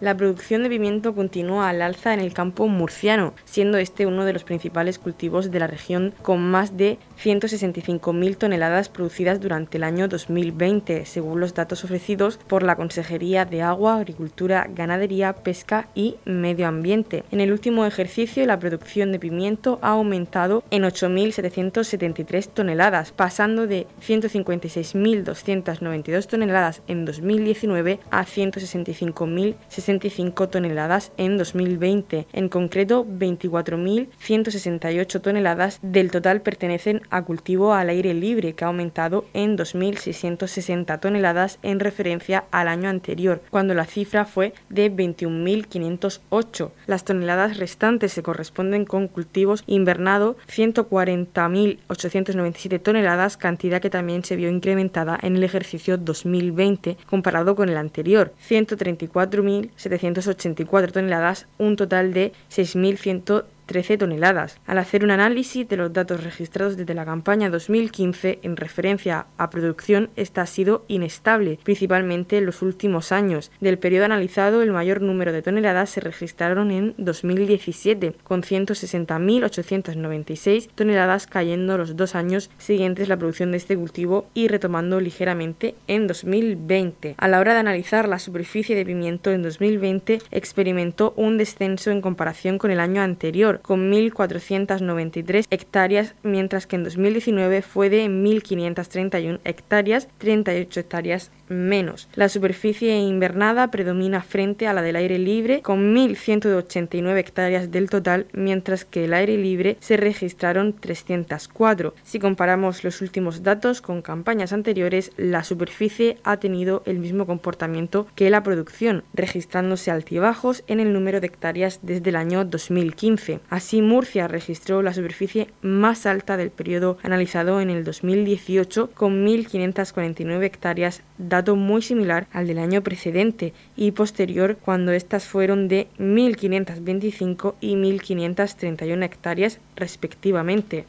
La 0.04 0.18
producción 0.18 0.64
de 0.64 0.70
pimiento 0.70 1.16
continúa 1.16 1.70
al 1.70 1.82
alza 1.82 2.14
en 2.14 2.20
el 2.20 2.34
campo 2.34 2.68
murciano, 2.68 3.34
siendo 3.46 3.78
este 3.78 4.06
uno 4.06 4.26
de 4.26 4.34
los 4.34 4.44
principales 4.44 5.00
cultivos 5.00 5.50
de 5.50 5.60
la 5.60 5.68
región 5.68 6.14
con 6.22 6.42
más 6.42 6.76
de 6.76 7.00
165.000 7.24 8.36
toneladas 8.36 8.90
producidas 8.90 9.40
durante 9.40 9.78
el 9.78 9.84
año 9.84 10.08
2020, 10.08 11.06
según 11.06 11.40
los 11.40 11.54
datos 11.54 11.84
ofrecidos 11.84 12.40
por 12.48 12.64
la 12.64 12.76
Consejería 12.76 13.46
de 13.46 13.62
Agua, 13.62 13.98
Agricultura, 13.98 14.68
Ganadería, 14.74 15.34
Pesca 15.34 15.90
y 15.96 16.16
Medio 16.26 16.68
Ambiente. 16.68 17.24
En 17.32 17.40
el 17.40 17.54
último 17.54 17.86
ejercicio, 17.86 18.44
la 18.46 18.60
producción 18.60 19.12
de 19.12 19.20
pimiento 19.20 19.80
ha 19.82 19.92
aumentado 19.92 20.64
en 20.70 20.84
8.773 20.84 22.48
toneladas, 22.48 23.12
pasando 23.12 23.68
de 23.68 23.88
156.292 24.06 26.28
toneladas 26.28 26.82
en 26.88 27.06
2019 27.06 28.00
a 28.12 28.26
165.065 28.26 30.50
toneladas 30.50 31.14
en 31.18 31.38
2020. 31.38 32.28
En 32.34 32.50
concreto, 32.50 33.06
24.168 33.06 35.22
toneladas 35.22 35.80
del 35.82 36.12
total 36.12 36.42
pertenecen 36.42 37.02
a 37.14 37.24
cultivo 37.24 37.74
al 37.74 37.88
aire 37.90 38.14
libre, 38.14 38.54
que 38.54 38.64
ha 38.66 38.68
aumentado 38.68 39.26
en 39.34 39.58
2.660 39.58 41.00
toneladas 41.00 41.58
en 41.62 41.80
referencia 41.80 42.44
al 42.52 42.68
año 42.68 42.90
anterior, 42.90 43.42
cuando 43.52 43.76
la 43.76 43.86
cifra 43.86 44.26
fue 44.26 44.54
de 44.70 44.92
21.508. 44.92 46.72
Las 46.88 47.06
toneladas 47.06 47.58
restantes 47.58 48.12
se 48.14 48.24
corresponden 48.24 48.86
con 48.86 49.08
cultivos 49.08 49.64
invernado, 49.68 50.36
140.897 50.48 52.82
toneladas, 52.82 53.38
cantidad 53.38 53.80
que 53.80 53.92
también 53.92 54.24
se 54.24 54.36
vio 54.36 54.50
incrementada 54.50 55.20
en 55.22 55.36
el 55.36 55.44
ejercicio 55.44 55.98
2020 55.98 56.98
comparado 57.06 57.56
con 57.56 57.70
el 57.70 57.78
anterior, 57.78 58.34
134.784 58.50 60.92
toneladas, 60.92 61.46
un 61.60 61.76
total 61.76 62.14
de 62.14 62.34
6.100 62.50 63.44
13 63.66 63.98
toneladas. 63.98 64.60
Al 64.66 64.78
hacer 64.78 65.04
un 65.04 65.12
análisis 65.12 65.68
de 65.68 65.78
los 65.78 65.94
datos 65.94 66.24
registrados 66.24 66.78
desde 66.78 66.94
la 66.94 67.06
campaña 67.06 67.50
2015 67.50 68.40
en 68.44 68.58
referencia 68.58 69.26
a 69.38 69.50
producción, 69.50 70.10
esta 70.16 70.42
ha 70.42 70.46
sido 70.46 70.84
inestable, 70.88 71.60
principalmente 71.64 72.38
en 72.38 72.46
los 72.46 72.62
últimos 72.62 73.12
años. 73.12 73.52
Del 73.60 73.78
periodo 73.78 74.06
analizado, 74.06 74.62
el 74.62 74.72
mayor 74.72 75.02
número 75.02 75.32
de 75.32 75.42
toneladas 75.42 75.90
se 75.90 76.02
registraron 76.02 76.72
en 76.72 76.94
2017, 76.98 78.16
con 78.24 78.44
160.896 78.44 80.70
toneladas 80.76 81.28
cayendo 81.28 81.78
los 81.78 81.96
dos 81.96 82.16
años 82.16 82.50
siguientes 82.58 83.10
la 83.10 83.18
producción 83.18 83.52
de 83.52 83.58
este 83.58 83.78
cultivo 83.78 84.26
y 84.34 84.48
retomando 84.48 85.00
ligeramente 85.00 85.76
en 85.88 86.08
2020. 86.08 87.16
A 87.18 87.28
la 87.28 87.40
hora 87.40 87.54
de 87.54 87.60
analizar 87.60 88.08
la 88.08 88.20
superficie 88.20 88.76
de 88.76 88.86
pimiento 88.86 89.32
en 89.32 89.44
2020, 89.44 90.20
experimentó 90.32 91.14
un 91.16 91.38
descenso 91.38 91.92
en 91.92 92.02
comparación 92.02 92.58
con 92.58 92.72
el 92.72 92.80
año 92.80 93.02
anterior 93.02 93.53
con 93.62 93.92
1.493 93.92 95.46
hectáreas, 95.50 96.16
mientras 96.24 96.68
que 96.68 96.76
en 96.76 96.84
2019 96.84 97.62
fue 97.62 97.90
de 97.90 98.06
1.531 98.08 99.40
hectáreas, 99.44 100.08
38 100.18 100.80
hectáreas 100.80 101.32
menos. 101.48 102.10
La 102.16 102.30
superficie 102.30 102.98
invernada 102.98 103.70
predomina 103.70 104.22
frente 104.22 104.68
a 104.68 104.74
la 104.74 104.82
del 104.82 104.96
aire 104.96 105.20
libre, 105.20 105.62
con 105.62 105.96
1.189 105.96 107.18
hectáreas 107.18 107.72
del 107.72 107.90
total, 107.90 108.28
mientras 108.34 108.86
que 108.86 109.06
el 109.06 109.14
aire 109.14 109.38
libre 109.38 109.78
se 109.80 109.98
registraron 109.98 110.74
304. 110.74 111.94
Si 112.04 112.20
comparamos 112.20 112.84
los 112.84 113.02
últimos 113.02 113.44
datos 113.44 113.82
con 113.82 114.02
campañas 114.02 114.54
anteriores, 114.54 115.12
la 115.18 115.44
superficie 115.44 116.18
ha 116.24 116.38
tenido 116.38 116.84
el 116.86 117.00
mismo 117.00 117.26
comportamiento 117.26 118.08
que 118.16 118.30
la 118.30 118.44
producción, 118.44 119.04
registrándose 119.14 119.92
altibajos 119.92 120.64
en 120.68 120.80
el 120.80 120.94
número 120.94 121.20
de 121.20 121.28
hectáreas 121.28 121.80
desde 121.82 122.10
el 122.10 122.16
año 122.16 122.46
2015. 122.46 123.40
Así, 123.50 123.82
Murcia 123.82 124.28
registró 124.28 124.82
la 124.82 124.94
superficie 124.94 125.50
más 125.62 126.06
alta 126.06 126.38
del 126.38 126.50
periodo 126.50 126.98
analizado 127.04 127.62
en 127.62 127.70
el 127.70 127.84
2018, 127.84 128.92
con 128.92 129.26
1.549 129.26 130.44
hectáreas, 130.44 131.04
dato 131.18 131.56
muy 131.56 131.82
similar 131.82 132.28
al 132.32 132.48
del 132.48 132.60
año 132.60 132.82
precedente 132.82 133.54
y 133.76 133.92
posterior, 133.92 134.58
cuando 134.58 134.92
estas 134.92 135.26
fueron 135.26 135.68
de 135.68 135.88
1.525 136.00 137.56
y 137.62 137.76
1.531 137.76 139.04
hectáreas 139.04 139.60
respectivamente. 139.76 140.86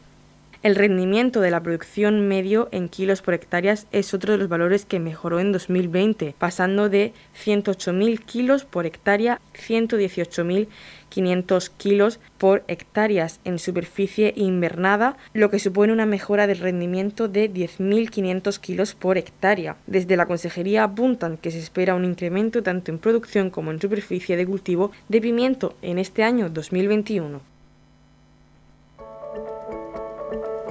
El 0.65 0.77
rendimiento 0.77 1.43
de 1.43 1.51
la 1.51 1.63
producción 1.63 2.27
medio 2.27 2.71
en 2.73 2.89
kilos 2.89 3.21
por 3.21 3.35
hectáreas 3.35 3.87
es 3.93 4.15
otro 4.15 4.33
de 4.33 4.39
los 4.39 4.49
valores 4.49 4.87
que 4.87 4.99
mejoró 4.99 5.39
en 5.39 5.53
2020, 5.53 6.35
pasando 6.39 6.89
de 6.89 7.13
108.000 7.39 8.19
kilos 8.21 8.65
por 8.65 8.87
hectárea 8.87 9.35
a 9.35 9.59
118.000 9.59 10.69
500 11.11 11.69
kilos 11.69 12.19
por 12.39 12.65
hectáreas 12.67 13.41
en 13.45 13.59
superficie 13.59 14.33
invernada, 14.37 15.19
lo 15.35 15.51
que 15.51 15.59
supone 15.59 15.93
una 15.93 16.07
mejora 16.07 16.47
del 16.47 16.59
rendimiento 16.59 17.29
de 17.29 17.53
10.500 17.53 18.59
kilos 18.59 18.95
por 18.95 19.19
hectárea. 19.19 19.77
Desde 19.87 20.17
la 20.17 20.25
consejería 20.25 20.83
apuntan 20.83 21.37
que 21.37 21.51
se 21.51 21.59
espera 21.59 21.95
un 21.95 22.07
incremento 22.07 22.63
tanto 22.63 22.91
en 22.91 22.99
producción 22.99 23.51
como 23.51 23.71
en 23.71 23.83
superficie 23.83 24.39
de 24.39 24.47
cultivo 24.47 24.93
de 25.11 25.21
pimiento 25.21 25.77
en 25.83 25.99
este 25.99 26.25
año 26.25 26.49
2021. 26.49 27.54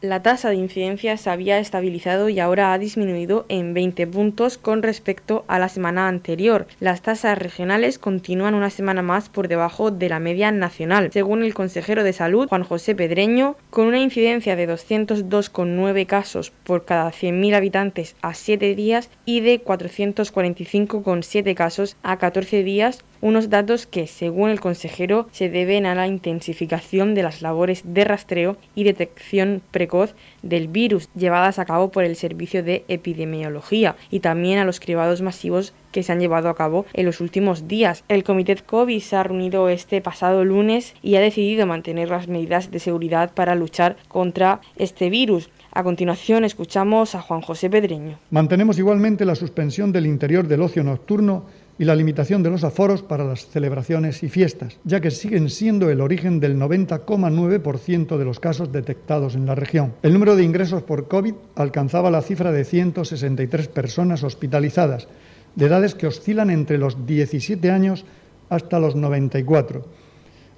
La 0.00 0.22
tasa 0.22 0.50
de 0.50 0.54
incidencia 0.54 1.16
se 1.16 1.28
había 1.28 1.58
estabilizado 1.58 2.28
y 2.28 2.38
ahora 2.38 2.72
ha 2.72 2.78
disminuido 2.78 3.46
en 3.48 3.74
20 3.74 4.06
puntos 4.06 4.56
con 4.56 4.84
respecto 4.84 5.44
a 5.48 5.58
la 5.58 5.68
semana 5.68 6.06
anterior. 6.06 6.68
Las 6.78 7.02
tasas 7.02 7.36
regionales 7.36 7.98
continúan 7.98 8.54
una 8.54 8.70
semana 8.70 9.02
más 9.02 9.28
por 9.28 9.48
debajo 9.48 9.90
de 9.90 10.08
la 10.08 10.20
media 10.20 10.52
nacional. 10.52 11.10
Según 11.12 11.42
el 11.42 11.52
consejero 11.52 12.04
de 12.04 12.12
salud, 12.12 12.46
Juan 12.48 12.62
José 12.62 12.94
Pedreño, 12.94 13.56
con 13.70 13.88
una 13.88 13.98
incidencia 13.98 14.54
de 14.54 14.68
202,9 14.68 16.06
casos 16.06 16.52
por 16.62 16.84
cada 16.84 17.10
100.000 17.10 17.56
habitantes 17.56 18.14
a 18.22 18.34
7 18.34 18.76
días 18.76 19.10
y 19.24 19.40
de 19.40 19.64
445,7 19.64 21.54
casos 21.56 21.96
a 22.04 22.18
14 22.18 22.62
días, 22.62 23.04
unos 23.20 23.50
datos 23.50 23.86
que, 23.86 24.06
según 24.06 24.50
el 24.50 24.60
consejero, 24.60 25.28
se 25.32 25.48
deben 25.48 25.86
a 25.86 25.94
la 25.94 26.06
intensificación 26.06 27.14
de 27.14 27.22
las 27.22 27.42
labores 27.42 27.82
de 27.84 28.04
rastreo 28.04 28.56
y 28.74 28.84
detección 28.84 29.62
precoz 29.70 30.14
del 30.42 30.68
virus 30.68 31.08
llevadas 31.14 31.58
a 31.58 31.64
cabo 31.64 31.90
por 31.90 32.04
el 32.04 32.16
Servicio 32.16 32.62
de 32.62 32.84
Epidemiología 32.88 33.96
y 34.10 34.20
también 34.20 34.58
a 34.58 34.64
los 34.64 34.80
cribados 34.80 35.22
masivos 35.22 35.72
que 35.92 36.02
se 36.02 36.12
han 36.12 36.20
llevado 36.20 36.48
a 36.48 36.54
cabo 36.54 36.86
en 36.92 37.06
los 37.06 37.20
últimos 37.20 37.68
días. 37.68 38.04
El 38.08 38.24
Comité 38.24 38.56
COVID 38.56 39.00
se 39.00 39.16
ha 39.16 39.22
reunido 39.22 39.68
este 39.68 40.00
pasado 40.00 40.44
lunes 40.44 40.94
y 41.02 41.16
ha 41.16 41.20
decidido 41.20 41.66
mantener 41.66 42.10
las 42.10 42.28
medidas 42.28 42.70
de 42.70 42.78
seguridad 42.78 43.32
para 43.34 43.54
luchar 43.54 43.96
contra 44.08 44.60
este 44.76 45.10
virus. 45.10 45.50
A 45.72 45.82
continuación 45.82 46.44
escuchamos 46.44 47.14
a 47.14 47.20
Juan 47.20 47.42
José 47.42 47.68
Pedreño. 47.70 48.18
Mantenemos 48.30 48.78
igualmente 48.78 49.24
la 49.24 49.34
suspensión 49.34 49.92
del 49.92 50.06
interior 50.06 50.48
del 50.48 50.62
ocio 50.62 50.82
nocturno 50.82 51.44
y 51.78 51.84
la 51.84 51.94
limitación 51.94 52.42
de 52.42 52.50
los 52.50 52.64
aforos 52.64 53.02
para 53.02 53.24
las 53.24 53.46
celebraciones 53.46 54.22
y 54.24 54.28
fiestas, 54.28 54.78
ya 54.84 55.00
que 55.00 55.12
siguen 55.12 55.48
siendo 55.48 55.90
el 55.90 56.00
origen 56.00 56.40
del 56.40 56.58
90,9% 56.58 58.18
de 58.18 58.24
los 58.24 58.40
casos 58.40 58.72
detectados 58.72 59.36
en 59.36 59.46
la 59.46 59.54
región. 59.54 59.94
El 60.02 60.12
número 60.12 60.34
de 60.34 60.42
ingresos 60.42 60.82
por 60.82 61.06
COVID 61.06 61.34
alcanzaba 61.54 62.10
la 62.10 62.22
cifra 62.22 62.50
de 62.50 62.64
163 62.64 63.68
personas 63.68 64.24
hospitalizadas, 64.24 65.06
de 65.54 65.66
edades 65.66 65.94
que 65.94 66.08
oscilan 66.08 66.50
entre 66.50 66.78
los 66.78 67.06
17 67.06 67.70
años 67.70 68.04
hasta 68.48 68.80
los 68.80 68.96
94, 68.96 69.86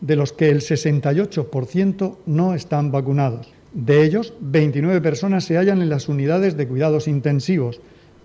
de 0.01 0.17
los 0.17 0.33
que 0.33 0.49
el 0.49 0.61
68% 0.63 2.17
no 2.25 2.55
están 2.55 2.91
vacunados. 2.91 3.53
De 3.75 4.05
ellos, 4.05 4.33
29 4.41 5.01
personas 5.01 5.45
se 5.45 5.57
hallan 5.57 5.83
en 5.83 5.91
las 5.91 6.09
unidades 6.09 6.57
de 6.57 6.67
cuidados 6.67 7.09
intensivos, 7.09 7.81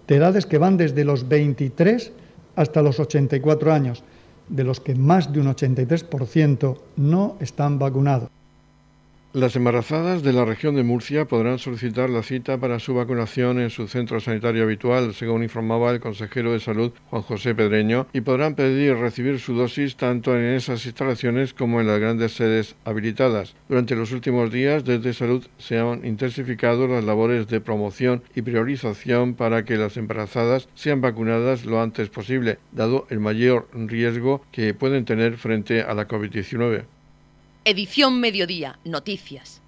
de 0.08 0.16
edades 0.16 0.46
que 0.46 0.58
van 0.58 0.78
desde 0.78 1.04
los 1.04 1.28
23 1.28 2.14
hasta 2.14 2.25
los 2.82 3.00
84 3.00 3.74
años, 3.74 4.04
de 4.50 4.64
los 4.64 4.80
que 4.80 4.96
más 4.96 5.32
de 5.32 5.40
un 5.42 5.48
83% 5.48 6.78
no 6.98 7.38
están 7.40 7.80
vacunados. 7.80 8.30
Las 9.36 9.58
embarazadas 9.58 10.24
de 10.24 10.32
la 10.32 10.46
región 10.46 10.76
de 10.76 10.84
Murcia 10.84 11.26
podrán 11.26 11.60
solicitar 11.60 12.10
la 12.10 12.24
cita 12.24 12.58
para 12.58 12.80
su 12.80 12.94
vacunación 12.94 13.60
en 13.60 13.70
su 13.70 13.90
centro 13.90 14.22
sanitario 14.22 14.64
habitual, 14.64 15.14
según 15.14 15.44
informaba 15.44 15.92
el 15.92 16.00
consejero 16.00 16.54
de 16.54 16.62
Salud 16.62 16.94
Juan 17.10 17.22
José 17.22 17.54
Pedreño, 17.54 18.08
y 18.14 18.22
podrán 18.22 18.56
pedir 18.56 18.96
recibir 18.96 19.42
su 19.42 19.54
dosis 19.54 19.98
tanto 19.98 20.38
en 20.38 20.46
esas 20.46 20.86
instalaciones 20.86 21.54
como 21.54 21.82
en 21.82 21.88
las 21.88 22.00
grandes 22.00 22.32
sedes 22.32 22.78
habilitadas. 22.86 23.58
Durante 23.68 23.98
los 23.98 24.14
últimos 24.14 24.54
días, 24.54 24.86
desde 24.86 25.12
Salud 25.12 25.46
se 25.58 25.80
han 25.80 26.06
intensificado 26.06 26.88
las 26.88 27.04
labores 27.04 27.46
de 27.48 27.60
promoción 27.60 28.24
y 28.36 28.42
priorización 28.42 29.34
para 29.34 29.66
que 29.66 29.76
las 29.76 29.98
embarazadas 29.98 30.70
sean 30.76 31.02
vacunadas 31.02 31.66
lo 31.66 31.82
antes 31.82 32.08
posible, 32.08 32.58
dado 32.72 33.06
el 33.10 33.20
mayor 33.20 33.68
riesgo 33.74 34.46
que 34.54 34.74
pueden 34.74 35.04
tener 35.04 35.36
frente 35.36 35.82
a 35.82 35.94
la 35.94 36.08
COVID-19. 36.08 36.86
Edición 37.68 38.20
Mediodía, 38.20 38.78
Noticias. 38.84 39.60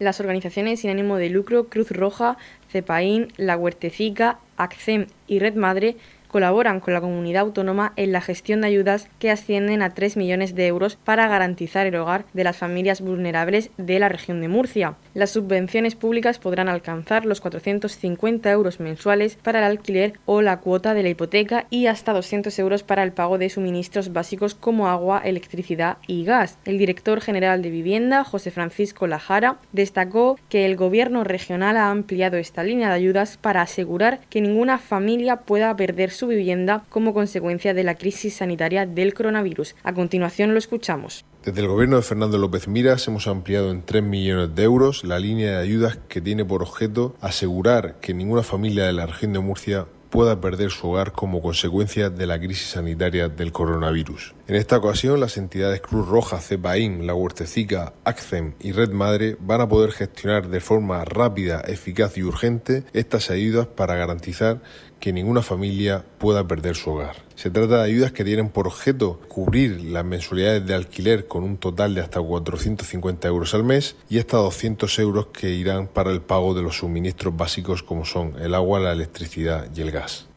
Las 0.00 0.18
organizaciones 0.18 0.80
sin 0.80 0.90
ánimo 0.90 1.16
de 1.16 1.30
lucro 1.30 1.68
Cruz 1.68 1.92
Roja, 1.92 2.36
CEPAIN, 2.72 3.32
La 3.36 3.56
Huertecica, 3.56 4.40
ACCEM 4.56 5.06
y 5.28 5.38
Red 5.38 5.54
Madre 5.54 5.94
colaboran 6.32 6.80
con 6.80 6.94
la 6.94 7.00
comunidad 7.00 7.42
autónoma 7.42 7.92
en 7.96 8.10
la 8.10 8.20
gestión 8.20 8.62
de 8.62 8.68
ayudas 8.68 9.08
que 9.20 9.30
ascienden 9.30 9.82
a 9.82 9.90
3 9.90 10.16
millones 10.16 10.56
de 10.56 10.66
euros 10.66 10.96
para 10.96 11.28
garantizar 11.28 11.86
el 11.86 11.94
hogar 11.94 12.24
de 12.32 12.42
las 12.42 12.56
familias 12.56 13.00
vulnerables 13.00 13.70
de 13.76 13.98
la 14.00 14.08
región 14.08 14.40
de 14.40 14.48
Murcia. 14.48 14.94
Las 15.14 15.30
subvenciones 15.30 15.94
públicas 15.94 16.38
podrán 16.38 16.68
alcanzar 16.68 17.26
los 17.26 17.40
450 17.40 18.50
euros 18.50 18.80
mensuales 18.80 19.36
para 19.42 19.58
el 19.58 19.64
alquiler 19.64 20.14
o 20.24 20.42
la 20.42 20.60
cuota 20.60 20.94
de 20.94 21.02
la 21.02 21.10
hipoteca 21.10 21.66
y 21.70 21.86
hasta 21.86 22.12
200 22.12 22.58
euros 22.58 22.82
para 22.82 23.02
el 23.02 23.12
pago 23.12 23.38
de 23.38 23.50
suministros 23.50 24.12
básicos 24.12 24.54
como 24.54 24.88
agua, 24.88 25.20
electricidad 25.24 25.98
y 26.06 26.24
gas. 26.24 26.58
El 26.64 26.78
director 26.78 27.20
general 27.20 27.60
de 27.60 27.70
Vivienda, 27.70 28.24
José 28.24 28.50
Francisco 28.50 29.06
Lajara, 29.06 29.58
destacó 29.72 30.38
que 30.48 30.64
el 30.64 30.76
gobierno 30.76 31.24
regional 31.24 31.76
ha 31.76 31.90
ampliado 31.90 32.38
esta 32.38 32.62
línea 32.62 32.88
de 32.88 32.94
ayudas 32.94 33.36
para 33.36 33.62
asegurar 33.62 34.20
que 34.30 34.40
ninguna 34.40 34.78
familia 34.78 35.36
pueda 35.36 35.76
perder 35.76 36.10
su 36.10 36.21
vivienda 36.26 36.84
como 36.88 37.14
consecuencia 37.14 37.74
de 37.74 37.84
la 37.84 37.94
crisis 37.94 38.36
sanitaria 38.36 38.86
del 38.86 39.14
coronavirus. 39.14 39.74
A 39.82 39.92
continuación 39.92 40.52
lo 40.52 40.58
escuchamos. 40.58 41.24
Desde 41.44 41.60
el 41.60 41.68
gobierno 41.68 41.96
de 41.96 42.02
Fernando 42.02 42.38
López 42.38 42.68
Miras 42.68 43.08
hemos 43.08 43.26
ampliado 43.26 43.70
en 43.70 43.82
3 43.82 44.02
millones 44.02 44.54
de 44.54 44.62
euros 44.62 45.02
la 45.02 45.18
línea 45.18 45.52
de 45.52 45.62
ayudas 45.62 45.98
que 46.08 46.20
tiene 46.20 46.44
por 46.44 46.62
objeto 46.62 47.16
asegurar 47.20 47.96
que 48.00 48.14
ninguna 48.14 48.42
familia 48.42 48.84
de 48.84 48.92
la 48.92 49.06
región 49.06 49.32
de 49.32 49.40
Murcia 49.40 49.86
pueda 50.12 50.42
perder 50.42 50.70
su 50.70 50.90
hogar 50.90 51.12
como 51.12 51.40
consecuencia 51.40 52.10
de 52.10 52.26
la 52.26 52.38
crisis 52.38 52.72
sanitaria 52.72 53.30
del 53.30 53.50
coronavirus. 53.50 54.34
En 54.46 54.56
esta 54.56 54.76
ocasión, 54.76 55.18
las 55.18 55.38
entidades 55.38 55.80
Cruz 55.80 56.06
Roja, 56.06 56.38
CEPAIN, 56.38 57.06
La 57.06 57.14
Huertecica, 57.14 57.94
ACCEM 58.04 58.52
y 58.60 58.72
Red 58.72 58.90
Madre 58.90 59.38
van 59.40 59.62
a 59.62 59.68
poder 59.70 59.90
gestionar 59.90 60.48
de 60.48 60.60
forma 60.60 61.02
rápida, 61.06 61.62
eficaz 61.66 62.18
y 62.18 62.24
urgente 62.24 62.84
estas 62.92 63.30
ayudas 63.30 63.68
para 63.68 63.94
garantizar 63.94 64.60
que 65.00 65.14
ninguna 65.14 65.40
familia 65.40 66.04
pueda 66.18 66.46
perder 66.46 66.76
su 66.76 66.90
hogar. 66.90 67.16
Se 67.42 67.50
trata 67.50 67.78
de 67.78 67.90
ayudas 67.90 68.12
que 68.12 68.22
tienen 68.22 68.50
por 68.50 68.68
objeto 68.68 69.18
cubrir 69.26 69.82
las 69.86 70.04
mensualidades 70.04 70.64
de 70.64 70.74
alquiler 70.74 71.26
con 71.26 71.42
un 71.42 71.56
total 71.56 71.92
de 71.92 72.00
hasta 72.00 72.20
450 72.20 73.26
euros 73.26 73.52
al 73.54 73.64
mes 73.64 73.96
y 74.08 74.20
hasta 74.20 74.36
200 74.36 74.96
euros 75.00 75.26
que 75.32 75.50
irán 75.50 75.88
para 75.88 76.12
el 76.12 76.20
pago 76.20 76.54
de 76.54 76.62
los 76.62 76.76
suministros 76.76 77.36
básicos 77.36 77.82
como 77.82 78.04
son 78.04 78.36
el 78.40 78.54
agua, 78.54 78.78
la 78.78 78.92
electricidad 78.92 79.66
y 79.74 79.80
el 79.80 79.90
gas. 79.90 80.28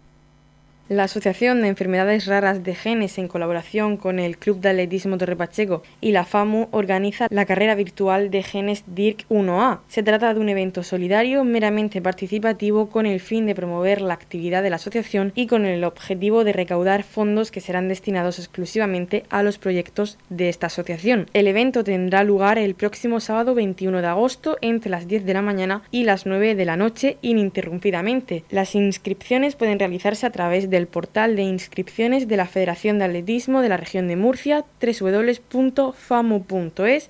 La 0.88 1.06
Asociación 1.06 1.64
de 1.64 1.68
Enfermedades 1.68 2.28
Raras 2.28 2.64
de 2.64 2.76
Genes, 2.76 3.18
en 3.18 3.28
colaboración 3.28 3.98
con 3.98 4.20
el 4.20 4.38
Club 4.38 4.60
de 4.60 4.70
Atletismo 4.70 5.18
Torre 5.18 5.36
Pacheco 5.36 5.82
y 6.00 6.12
la 6.12 6.26
FAMU, 6.26 6.68
organiza 6.70 7.26
la 7.32 7.48
carrera 7.48 7.74
virtual 7.74 8.30
de 8.30 8.44
genes 8.44 8.84
DIRC 8.86 9.28
1A. 9.30 9.80
Se 9.88 10.04
trata 10.04 10.32
de 10.32 10.40
un 10.40 10.48
evento 10.48 10.84
solidario 10.84 11.44
meramente 11.44 12.04
participativo 12.04 12.92
con 12.92 13.08
el 13.08 13.20
fin 13.20 13.48
de 13.48 13.56
promover 13.56 14.00
la 14.00 14.14
actividad 14.14 14.62
de 14.62 14.70
la 14.70 14.76
asociación 14.76 15.32
y 15.34 15.48
con 15.48 15.66
el 15.66 15.84
objetivo 15.84 16.44
de 16.44 16.54
recaudar 16.54 17.02
fondos 17.02 17.50
que 17.50 17.62
serán 17.62 17.88
destinados 17.88 18.38
exclusivamente 18.38 19.24
a 19.32 19.42
los 19.42 19.58
proyectos 19.58 20.20
de 20.30 20.50
esta 20.50 20.68
asociación. 20.68 21.26
El 21.34 21.48
evento 21.48 21.84
tendrá 21.84 22.24
lugar 22.24 22.60
el 22.60 22.76
próximo 22.76 23.20
sábado 23.22 23.56
21 23.56 24.02
de 24.02 24.08
agosto 24.08 24.60
entre 24.62 24.92
las 24.92 25.08
10 25.08 25.26
de 25.26 25.34
la 25.34 25.42
mañana 25.42 25.82
y 25.90 26.04
las 26.04 26.28
9 26.28 26.54
de 26.54 26.66
la 26.66 26.78
noche 26.78 27.18
ininterrumpidamente. 27.24 28.44
Las 28.52 28.76
inscripciones 28.76 29.56
pueden 29.56 29.80
realizarse 29.80 30.28
a 30.28 30.32
través 30.32 30.70
de 30.70 30.75
del 30.76 30.88
portal 30.88 31.36
de 31.36 31.44
inscripciones 31.44 32.28
de 32.28 32.38
la 32.38 32.46
Federación 32.48 33.00
de 33.00 33.06
Atletismo 33.06 33.62
de 33.62 33.70
la 33.70 33.78
región 33.78 34.08
de 34.08 34.16
Murcia, 34.16 34.66
www.famu.es, 34.82 35.50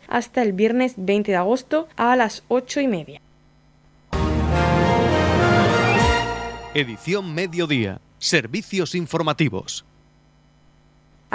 hasta 0.07 0.41
el 0.41 0.53
viernes 0.53 0.93
20 0.97 1.31
de 1.31 1.37
agosto 1.37 1.87
a 1.95 2.15
las 2.15 2.43
8 2.47 2.81
y 2.81 2.87
media. 2.87 3.21
Edición 6.73 7.33
Mediodía. 7.33 7.99
Servicios 8.19 8.95
informativos 8.95 9.85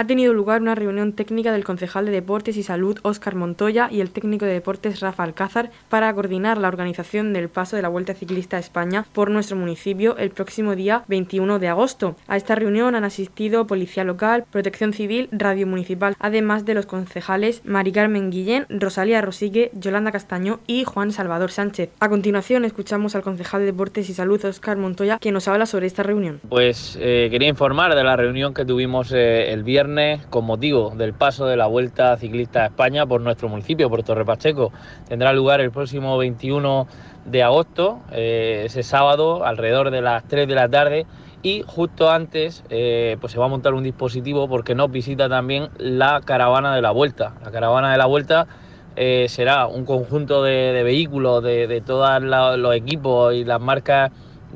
ha 0.01 0.07
tenido 0.07 0.33
lugar 0.33 0.63
una 0.63 0.75
reunión 0.75 1.13
técnica 1.13 1.53
del 1.53 1.63
concejal 1.63 2.07
de 2.07 2.13
Deportes 2.13 2.57
y 2.57 2.63
Salud 2.63 2.99
Óscar 3.03 3.35
Montoya 3.35 3.91
y 3.93 4.01
el 4.01 4.13
técnico 4.13 4.47
de 4.47 4.55
Deportes 4.55 5.01
Rafa 5.01 5.25
Alcázar 5.25 5.71
para 5.91 6.11
coordinar 6.15 6.57
la 6.57 6.69
organización 6.69 7.35
del 7.35 7.51
paso 7.51 7.77
de 7.77 7.83
la 7.83 7.91
Vuelta 7.91 8.15
Ciclista 8.15 8.57
a 8.57 8.61
España 8.61 9.05
por 9.13 9.31
nuestro 9.31 9.59
municipio 9.59 10.17
el 10.17 10.31
próximo 10.31 10.75
día 10.75 11.05
21 11.09 11.59
de 11.59 11.69
agosto. 11.69 12.17
A 12.29 12.39
esta 12.39 12.55
reunión 12.55 12.95
han 12.95 13.05
asistido 13.05 13.67
Policía 13.67 14.03
Local, 14.03 14.47
Protección 14.51 14.95
Civil, 14.95 15.29
Radio 15.33 15.67
Municipal, 15.67 16.17
además 16.19 16.65
de 16.65 16.73
los 16.73 16.87
concejales 16.87 17.61
Mari 17.67 17.93
Carmen 17.93 18.31
Guillén, 18.31 18.65
Rosalía 18.71 19.21
Rosique, 19.21 19.71
Yolanda 19.75 20.13
Castaño 20.13 20.61
y 20.67 20.85
Juan 20.85 21.13
Salvador 21.13 21.51
Sánchez. 21.51 21.91
A 22.01 22.09
continuación 22.09 22.65
escuchamos 22.65 23.15
al 23.17 23.23
concejal 23.23 23.61
de 23.61 23.67
Deportes 23.67 24.09
y 24.09 24.15
Salud 24.15 24.43
Óscar 24.47 24.79
Montoya 24.79 25.19
que 25.19 25.31
nos 25.31 25.47
habla 25.47 25.67
sobre 25.67 25.87
esta 25.87 26.03
reunión. 26.03 26.41
Pues 26.49 26.97
eh, 26.99 27.29
quería 27.31 27.49
informar 27.49 27.95
de 27.95 28.03
la 28.03 28.17
reunión 28.17 28.55
que 28.55 28.65
tuvimos 28.65 29.13
eh, 29.13 29.53
el 29.53 29.63
viernes 29.63 29.90
con 30.31 30.45
motivo 30.45 30.93
del 30.97 31.15
paso 31.15 31.47
de 31.47 31.57
la 31.57 31.67
Vuelta 31.67 32.17
Ciclista 32.17 32.63
a 32.63 32.67
España 32.67 33.07
por 33.07 33.21
nuestro 33.21 33.49
municipio, 33.49 33.91
por 33.91 34.05
Torre 34.05 34.25
Pacheco. 34.25 34.73
Tendrá 35.09 35.33
lugar 35.33 35.61
el 35.61 35.73
próximo 35.73 36.17
21 36.17 36.87
de 37.25 37.43
agosto, 37.43 37.99
eh, 38.13 38.63
ese 38.67 38.85
sábado, 38.85 39.45
alrededor 39.45 39.91
de 39.91 40.01
las 40.01 40.23
3 40.29 40.47
de 40.47 40.55
la 40.55 40.69
tarde. 40.69 41.07
Y 41.43 41.65
justo 41.67 42.09
antes 42.09 42.63
eh, 42.71 43.17
pues 43.21 43.33
se 43.33 43.41
va 43.41 43.47
a 43.47 43.49
montar 43.49 43.75
un 43.75 43.83
dispositivo 43.83 44.49
porque 44.49 44.77
nos 44.77 44.93
visita 44.93 45.29
también 45.29 45.71
la 45.79 46.21
caravana 46.25 46.75
de 46.75 46.83
la 46.83 46.93
Vuelta. 46.93 47.35
La 47.43 47.51
caravana 47.51 47.91
de 47.91 47.99
la 47.99 48.07
Vuelta 48.07 48.47
eh, 48.95 49.27
será 49.29 49.67
un 49.67 49.85
conjunto 49.85 50.45
de, 50.45 50.83
vehículos 50.85 51.43
de 51.43 51.83
todos 51.85 52.23
los 52.23 52.75
equipos 52.77 53.35
y 53.35 53.45
las 53.45 53.61
marcas 53.61 54.13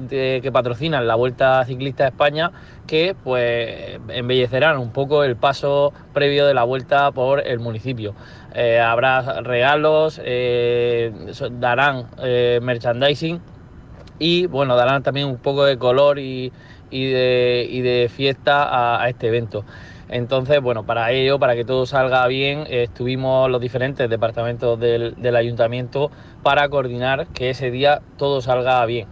que 0.08 0.50
patrocinan 0.52 1.06
la 1.06 1.14
Vuelta 1.14 1.64
Ciclista 1.64 2.04
a 2.04 2.08
España 2.08 2.50
que 2.86 3.16
pues 3.22 3.98
embellecerán 4.08 4.78
un 4.78 4.90
poco 4.90 5.24
el 5.24 5.36
paso 5.36 5.92
previo 6.12 6.46
de 6.46 6.54
la 6.54 6.64
vuelta 6.64 7.12
por 7.12 7.46
el 7.46 7.58
municipio. 7.60 8.14
Eh, 8.54 8.78
habrá 8.80 9.40
regalos, 9.40 10.20
eh, 10.24 11.12
darán 11.52 12.06
eh, 12.22 12.60
merchandising 12.62 13.40
y 14.18 14.46
bueno, 14.46 14.76
darán 14.76 15.02
también 15.02 15.26
un 15.26 15.38
poco 15.38 15.64
de 15.64 15.78
color 15.78 16.18
y, 16.18 16.52
de, 16.90 18.10
fiesta 18.14 19.02
a, 19.02 19.08
este 19.08 19.28
evento. 19.28 19.64
Entonces, 20.08 20.60
bueno, 20.60 20.84
para 20.84 21.10
ello, 21.10 21.38
para 21.38 21.56
que 21.56 21.64
todo 21.64 21.86
salga 21.86 22.24
bien, 22.28 22.66
estuvimos 22.68 23.50
los 23.50 23.60
diferentes 23.60 24.08
departamentos 24.08 24.78
del, 24.78 25.14
del 25.16 25.34
ayuntamiento 25.34 26.10
para 26.42 26.68
coordinar 26.68 27.26
que 27.28 27.50
ese 27.50 27.70
día 27.70 28.02
todo 28.16 28.40
salga 28.40 28.84
bien. 28.86 29.08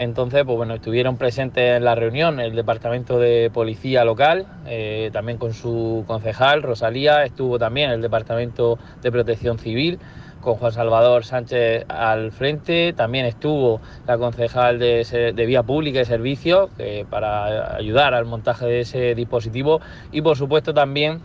Entonces, 0.00 0.44
pues 0.46 0.56
bueno, 0.56 0.76
estuvieron 0.76 1.18
presentes 1.18 1.76
en 1.76 1.84
la 1.84 1.94
reunión 1.94 2.40
el 2.40 2.56
departamento 2.56 3.18
de 3.18 3.50
policía 3.52 4.02
local, 4.02 4.46
eh, 4.64 5.10
también 5.12 5.36
con 5.36 5.52
su 5.52 6.04
concejal 6.06 6.62
Rosalía, 6.62 7.22
estuvo 7.22 7.58
también 7.58 7.90
el 7.90 8.00
departamento 8.00 8.78
de 9.02 9.12
protección 9.12 9.58
civil 9.58 9.98
con 10.40 10.54
Juan 10.54 10.72
Salvador 10.72 11.26
Sánchez 11.26 11.84
al 11.88 12.32
frente, 12.32 12.94
también 12.94 13.26
estuvo 13.26 13.82
la 14.06 14.16
concejal 14.16 14.78
de, 14.78 15.34
Vía 15.46 15.62
Pública 15.64 16.00
y 16.00 16.06
Servicios 16.06 16.70
para 17.10 17.76
ayudar 17.76 18.14
al 18.14 18.24
montaje 18.24 18.64
de 18.64 18.80
ese 18.80 19.14
dispositivo 19.14 19.82
y 20.12 20.22
por 20.22 20.38
supuesto 20.38 20.72
también 20.72 21.20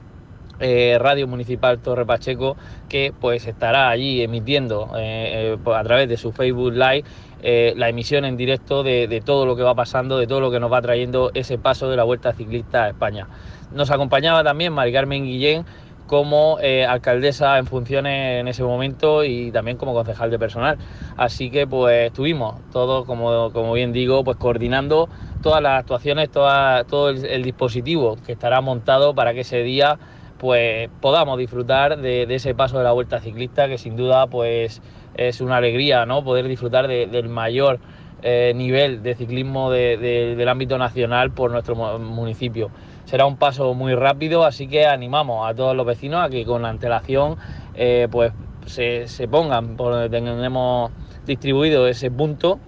eh, 0.60 0.98
Radio 1.00 1.28
Municipal 1.28 1.80
Torre 1.80 2.06
Pacheco 2.06 2.56
que 2.88 3.14
pues 3.20 3.46
estará 3.46 3.90
allí 3.90 4.22
emitiendo 4.22 4.90
eh, 4.98 5.58
a 5.66 5.84
través 5.84 6.08
de 6.08 6.16
su 6.16 6.32
Facebook 6.32 6.72
Live 6.72 7.04
eh, 7.48 7.74
la 7.78 7.90
emisión 7.90 8.26
en 8.26 8.38
directo 8.38 8.82
de, 8.82 9.22
todo 9.24 9.46
lo 9.46 9.56
que 9.56 9.62
va 9.62 9.76
pasando, 9.76 10.18
de 10.18 10.26
todo 10.26 10.40
lo 10.40 10.50
que 10.50 10.60
nos 10.60 10.74
va 10.74 10.82
trayendo 10.82 11.30
ese 11.36 11.60
paso 11.60 11.88
de 11.92 11.96
la 11.96 12.04
Vuelta 12.04 12.34
Ciclista 12.34 12.86
a 12.86 12.90
España. 12.90 13.28
Nos 13.72 13.92
acompañaba 13.92 14.44
también 14.44 14.74
Mari 14.74 14.92
Carmen 14.92 15.26
Guillén 15.26 15.64
como 16.08 16.58
eh, 16.60 16.88
alcaldesa 16.88 17.60
en 17.60 17.68
funciones 17.68 18.40
en 18.42 18.48
ese 18.48 18.64
momento 18.64 19.24
y 19.24 19.52
también 19.52 19.78
como 19.78 19.94
concejal 19.94 20.32
de 20.32 20.40
personal. 20.40 20.80
Así 21.18 21.52
que 21.52 21.68
pues 21.68 22.08
estuvimos 22.08 22.56
todos, 22.72 23.06
como, 23.06 23.52
como 23.52 23.74
bien 23.74 23.94
digo, 23.94 24.24
pues 24.24 24.38
coordinando 24.38 25.08
todas 25.44 25.62
las 25.62 25.80
actuaciones, 25.80 26.32
todo 26.32 27.10
el, 27.10 27.44
dispositivo 27.44 28.18
que 28.26 28.32
estará 28.32 28.62
montado 28.62 29.14
para 29.14 29.36
que 29.36 29.42
ese 29.42 29.62
día 29.62 30.00
pues 30.38 30.90
podamos 31.02 31.38
disfrutar 31.38 31.98
de, 32.00 32.24
ese 32.30 32.54
paso 32.56 32.78
de 32.78 32.84
la 32.84 32.92
vuelta 32.92 33.20
ciclista 33.20 33.68
que 33.68 33.78
sin 33.78 33.96
duda 33.96 34.28
pues 34.28 34.82
es 35.16 35.42
una 35.42 35.58
alegría 35.58 36.06
no 36.06 36.24
poder 36.24 36.48
disfrutar 36.48 36.88
del 36.88 37.30
mayor 37.30 37.80
eh, 38.22 38.54
nivel 38.56 39.04
de 39.04 39.16
ciclismo 39.16 39.72
del 39.72 40.50
ámbito 40.50 40.78
nacional 40.78 41.32
por 41.32 41.52
nuestro 41.52 41.76
municipio. 42.00 42.72
Será 43.06 43.26
un 43.26 43.38
paso 43.38 43.74
muy 43.74 43.94
rápido 43.94 44.46
así 44.46 44.68
que 44.68 44.86
animamos 44.86 45.48
a 45.50 45.54
todos 45.54 45.76
los 45.76 45.86
vecinos 45.86 46.24
a 46.26 46.30
que 46.30 46.44
con 46.44 46.66
antelación 46.66 47.38
eh, 47.76 48.08
pues 48.12 48.34
se, 48.66 49.28
pongan 49.28 49.78
por 49.78 49.94
donde 49.94 50.10
tenemos 50.10 50.92
distribuido 51.26 51.88
ese 51.88 52.10
punto 52.10 52.60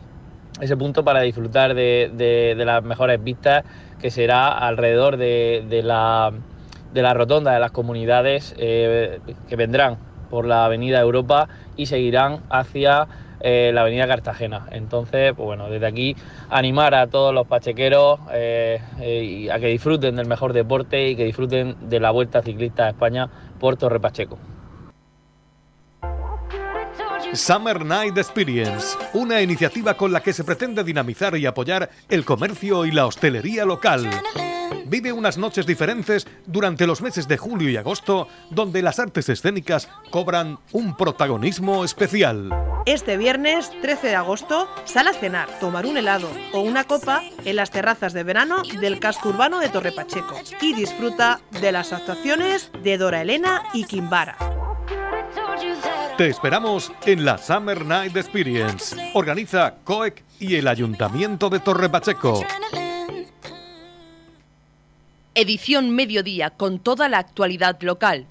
ese 0.62 0.76
punto 0.76 1.04
para 1.04 1.22
disfrutar 1.22 1.74
de, 1.74 2.56
las 2.58 2.84
mejores 2.84 3.24
vistas 3.24 3.64
que 4.00 4.12
será 4.12 4.48
alrededor 4.50 5.18
de, 5.18 5.82
la, 5.84 6.32
rotonda 7.14 7.54
de 7.54 7.60
las 7.60 7.72
comunidades 7.72 8.56
eh, 8.58 9.20
que 9.48 9.56
vendrán 9.56 9.98
por 10.30 10.46
la 10.46 10.66
Avenida 10.66 11.00
Europa 11.00 11.48
y 11.76 11.86
seguirán 11.86 12.42
hacia 12.50 13.08
eh, 13.40 13.72
la 13.74 13.82
Avenida 13.82 14.08
Cartagena. 14.08 14.68
Entonces, 14.72 15.34
pues 15.36 15.46
bueno, 15.46 15.70
desde 15.70 15.86
aquí 15.86 16.16
animar 16.50 16.96
a 16.96 17.08
todos 17.08 17.34
los 17.34 17.48
pachequeros 17.48 18.20
eh, 18.34 18.80
a 19.52 19.60
que 19.60 19.68
disfruten 19.68 20.16
del 20.16 20.28
mejor 20.28 20.54
deporte 20.54 21.10
y 21.10 21.16
que 21.16 21.26
disfruten 21.26 21.76
de 21.90 22.00
la 22.00 22.12
Vuelta 22.12 22.42
Ciclista 22.42 22.86
de 22.86 22.90
España 22.90 23.30
por 23.60 23.78
Torre 23.78 24.00
Pacheco. 24.00 24.38
Summer 27.34 27.86
Night 27.86 28.18
Experience, 28.18 28.98
una 29.14 29.42
iniciativa 29.42 29.96
con 29.96 30.12
la 30.12 30.22
que 30.22 30.34
se 30.34 30.44
pretende 30.44 30.84
dinamizar 30.84 31.36
y 31.36 31.46
apoyar 31.46 31.90
el 32.10 32.24
comercio 32.24 32.86
y 32.86 32.92
la 32.92 33.06
hostelería 33.06 33.66
local. 33.66 34.10
Vive 34.86 35.12
unas 35.12 35.38
noches 35.38 35.66
diferentes 35.66 36.28
durante 36.46 36.88
los 36.88 37.02
meses 37.02 37.28
de 37.28 37.38
julio 37.38 37.70
y 37.70 37.78
agosto, 37.78 38.28
donde 38.50 38.82
las 38.82 39.00
artes 39.00 39.30
escénicas 39.30 39.90
cobran 40.10 40.60
un 40.72 40.96
protagonismo 40.96 41.84
especial. 41.84 42.50
Este 42.86 43.18
viernes 43.18 43.70
13 43.82 44.08
de 44.08 44.16
agosto, 44.16 44.70
sal 44.86 45.08
a 45.08 45.14
cenar, 45.14 45.50
tomar 45.60 45.86
un 45.86 45.98
helado 45.98 46.30
o 46.54 46.62
una 46.62 46.86
copa 46.86 47.22
en 47.44 47.58
las 47.58 47.70
terrazas 47.70 48.14
de 48.14 48.24
verano 48.24 48.64
del 48.80 49.00
casco 49.00 49.30
urbano 49.30 49.60
de 49.60 49.70
Torre 49.70 49.92
Pacheco 49.92 50.40
y 50.62 50.74
disfruta 50.74 51.42
de 51.60 51.74
las 51.74 51.92
actuaciones 51.92 52.72
de 52.84 52.98
Dora 52.98 53.22
Elena 53.22 53.64
y 53.74 53.84
Kimbara. 53.84 54.38
Te 56.18 56.30
esperamos 56.30 56.92
en 57.06 57.26
la 57.26 57.38
Summer 57.38 57.86
Night 57.86 58.16
Experience. 58.16 58.96
Organiza 59.14 59.76
COEC 59.84 60.24
y 60.40 60.56
el 60.56 60.68
Ayuntamiento 60.68 61.50
de 61.50 61.60
Torre 61.60 61.90
Pacheco. 61.90 62.44
Edición 65.40 65.92
Mediodía 65.92 66.50
con 66.50 66.80
toda 66.80 67.10
la 67.10 67.20
actualidad 67.20 67.80
local. 67.84 68.26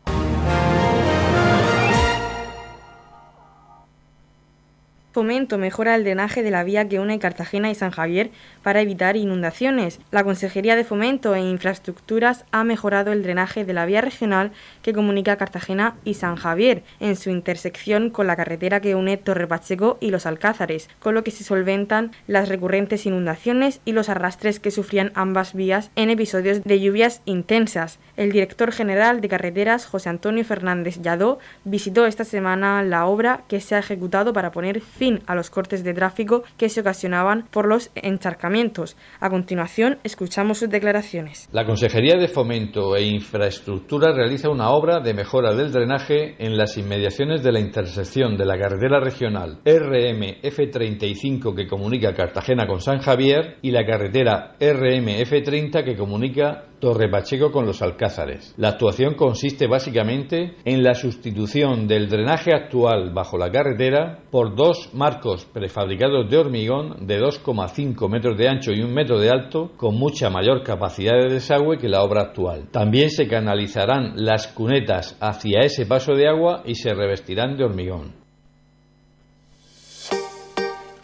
Fomento 5.17 5.57
mejora 5.57 5.95
el 5.95 6.05
drenaje 6.05 6.43
de 6.43 6.51
la 6.51 6.63
vía 6.63 6.91
que 6.91 7.01
une 7.01 7.19
Cartagena 7.19 7.71
y 7.71 7.75
San 7.75 7.91
Javier 7.91 8.29
para 8.63 8.83
evitar 8.83 9.17
inundaciones. 9.17 9.99
La 10.11 10.25
Consejería 10.25 10.77
de 10.77 10.85
Fomento 10.85 11.35
e 11.35 11.41
Infraestructuras 11.41 12.45
ha 12.53 12.65
mejorado 12.65 13.13
el 13.13 13.23
drenaje 13.23 13.65
de 13.65 13.73
la 13.73 13.87
vía 13.87 14.03
regional 14.03 14.53
que 14.83 14.93
comunica 14.93 15.39
Cartagena 15.39 15.95
y 16.05 16.13
San 16.13 16.37
Javier 16.37 16.83
en 17.01 17.17
su 17.17 17.31
intersección 17.31 18.11
con 18.11 18.27
la 18.27 18.37
carretera 18.37 18.83
que 18.83 18.95
une 18.95 19.17
Torre 19.17 19.47
Pacheco 19.47 19.97
y 20.03 20.11
Los 20.11 20.27
Alcázares, 20.27 20.91
con 20.99 21.15
lo 21.15 21.25
que 21.25 21.31
se 21.31 21.45
solventan 21.45 22.11
las 22.27 22.51
recurrentes 22.51 23.07
inundaciones 23.07 23.81
y 23.87 23.93
los 23.93 24.11
arrastres 24.11 24.61
que 24.61 24.71
sufrían 24.71 25.13
ambas 25.15 25.55
vías 25.55 25.91
en 25.97 26.11
episodios 26.11 26.63
de 26.63 26.79
lluvias 26.79 27.23
intensas. 27.25 27.99
El 28.19 28.33
director 28.33 28.71
general 28.71 29.23
de 29.23 29.31
carreteras, 29.31 29.87
José 29.87 30.11
Antonio 30.11 30.45
Fernández 30.45 31.01
Lladó, 31.01 31.39
visitó 31.65 32.05
esta 32.05 32.25
semana 32.25 32.83
la 32.83 33.07
obra 33.07 33.45
que 33.49 33.63
se 33.63 33.77
ha 33.77 33.79
ejecutado 33.79 34.35
para 34.35 34.53
poner 34.53 34.83
fin 34.83 35.06
a 35.27 35.35
los 35.35 35.51
cortes 35.51 35.85
de 35.85 35.95
tráfico 35.95 36.43
que 36.57 36.69
se 36.69 36.81
ocasionaban 36.81 37.47
por 37.51 37.67
los 37.67 37.91
encharcamientos. 37.95 38.97
A 39.21 39.31
continuación, 39.31 39.99
escuchamos 40.05 40.59
sus 40.59 40.69
declaraciones. 40.69 41.49
La 41.53 41.65
Consejería 41.65 42.17
de 42.17 42.29
Fomento 42.29 42.97
e 42.97 43.05
Infraestructura 43.05 44.13
realiza 44.13 44.51
una 44.51 44.71
obra 44.71 45.01
de 45.01 45.15
mejora 45.15 45.55
del 45.55 45.73
drenaje 45.73 46.35
en 46.39 46.57
las 46.57 46.77
inmediaciones 46.77 47.43
de 47.43 47.53
la 47.53 47.61
intersección 47.61 48.37
de 48.37 48.45
la 48.45 48.59
carretera 48.59 49.01
regional 49.01 49.61
RMF35 49.65 51.55
que 51.55 51.67
comunica 51.67 52.15
Cartagena 52.15 52.67
con 52.67 52.81
San 52.81 52.99
Javier 52.99 53.59
y 53.63 53.71
la 53.71 53.87
carretera 53.87 54.57
RMF30 54.59 55.85
que 55.85 55.97
comunica 55.97 56.65
Torre 56.79 57.09
Pacheco 57.09 57.51
con 57.51 57.67
los 57.67 57.83
Alcázares. 57.83 58.55
La 58.57 58.71
actuación 58.71 59.15
consiste 59.15 59.67
básicamente 59.67 60.57
en 60.65 60.83
la 60.83 60.95
sustitución 60.95 61.87
del 61.87 62.09
drenaje 62.09 62.53
actual 62.55 63.13
bajo 63.13 63.39
la 63.39 63.51
carretera 63.51 64.21
por 64.31 64.55
dos 64.55 64.91
marcos 64.93 65.47
prefabricados 65.47 66.31
de 66.31 66.37
hormigón 66.37 67.07
de 67.07 67.21
2,5 67.21 68.09
metros 68.11 68.37
de 68.37 68.49
ancho 68.49 68.73
y 68.73 68.83
un 68.83 68.93
metro 68.93 69.19
de 69.19 69.31
alto 69.31 69.73
con 69.77 69.95
mucha 69.97 70.31
mayor 70.31 70.63
capacidad 70.63 71.15
de 71.15 71.33
desagüe 71.33 71.79
que 71.79 71.89
la 71.89 72.03
obra 72.03 72.23
actual. 72.23 72.69
También 72.71 73.11
se 73.11 73.27
canalizarán 73.27 74.13
las 74.17 74.49
cunetas 74.49 75.17
hacia 75.21 75.61
ese 75.61 75.87
paso 75.87 76.15
de 76.15 76.29
agua 76.29 76.63
y 76.65 76.75
se 76.75 76.93
revestirán 76.93 77.57
de 77.57 77.65
hormigón. 77.65 78.27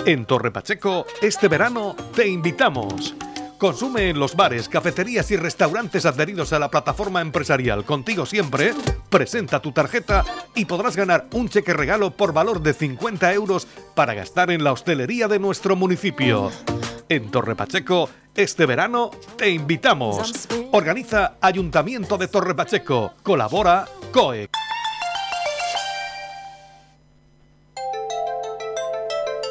En 0.04 0.26
Torre 0.26 0.50
Pacheco, 0.50 1.06
este 1.20 1.46
verano 1.46 1.94
te 2.14 2.28
invitamos. 2.28 3.14
Consume 3.62 4.08
en 4.08 4.18
los 4.18 4.34
bares, 4.34 4.68
cafeterías 4.68 5.30
y 5.30 5.36
restaurantes 5.36 6.04
adheridos 6.04 6.52
a 6.52 6.58
la 6.58 6.68
plataforma 6.68 7.20
empresarial 7.20 7.84
Contigo 7.84 8.26
Siempre. 8.26 8.74
Presenta 9.08 9.62
tu 9.62 9.70
tarjeta 9.70 10.24
y 10.56 10.64
podrás 10.64 10.96
ganar 10.96 11.28
un 11.32 11.48
cheque 11.48 11.72
regalo 11.72 12.10
por 12.10 12.32
valor 12.32 12.60
de 12.60 12.74
50 12.74 13.32
euros 13.32 13.68
para 13.94 14.14
gastar 14.14 14.50
en 14.50 14.64
la 14.64 14.72
hostelería 14.72 15.28
de 15.28 15.38
nuestro 15.38 15.76
municipio. 15.76 16.50
En 17.08 17.30
Torre 17.30 17.54
Pacheco, 17.54 18.10
este 18.34 18.66
verano 18.66 19.12
te 19.36 19.50
invitamos. 19.50 20.48
Organiza 20.72 21.36
Ayuntamiento 21.40 22.18
de 22.18 22.26
Torre 22.26 22.56
Pacheco. 22.56 23.14
Colabora 23.22 23.86
COEC. 24.10 24.61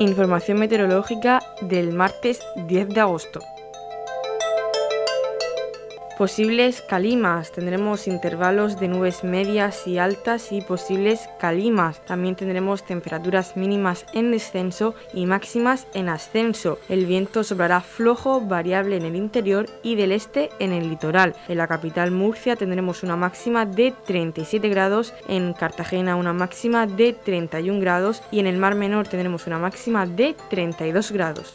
Información 0.00 0.60
meteorológica 0.60 1.42
del 1.60 1.92
martes 1.92 2.40
10 2.68 2.90
de 2.90 3.00
agosto. 3.00 3.40
Posibles 6.18 6.82
calimas. 6.82 7.52
Tendremos 7.52 8.08
intervalos 8.08 8.80
de 8.80 8.88
nubes 8.88 9.22
medias 9.22 9.86
y 9.86 9.98
altas 9.98 10.50
y 10.50 10.60
posibles 10.62 11.28
calimas. 11.38 12.04
También 12.06 12.34
tendremos 12.34 12.82
temperaturas 12.82 13.56
mínimas 13.56 14.04
en 14.14 14.32
descenso 14.32 14.96
y 15.14 15.26
máximas 15.26 15.86
en 15.94 16.08
ascenso. 16.08 16.80
El 16.88 17.06
viento 17.06 17.44
soplará 17.44 17.80
flojo, 17.80 18.40
variable 18.40 18.96
en 18.96 19.04
el 19.04 19.14
interior 19.14 19.66
y 19.84 19.94
del 19.94 20.10
este 20.10 20.50
en 20.58 20.72
el 20.72 20.90
litoral. 20.90 21.36
En 21.46 21.58
la 21.58 21.68
capital 21.68 22.10
Murcia 22.10 22.56
tendremos 22.56 23.04
una 23.04 23.14
máxima 23.14 23.64
de 23.64 23.94
37 24.04 24.68
grados, 24.68 25.14
en 25.28 25.52
Cartagena 25.52 26.16
una 26.16 26.32
máxima 26.32 26.88
de 26.88 27.12
31 27.12 27.78
grados 27.78 28.24
y 28.32 28.40
en 28.40 28.48
el 28.48 28.58
Mar 28.58 28.74
Menor 28.74 29.06
tendremos 29.06 29.46
una 29.46 29.60
máxima 29.60 30.04
de 30.04 30.34
32 30.50 31.12
grados. 31.12 31.54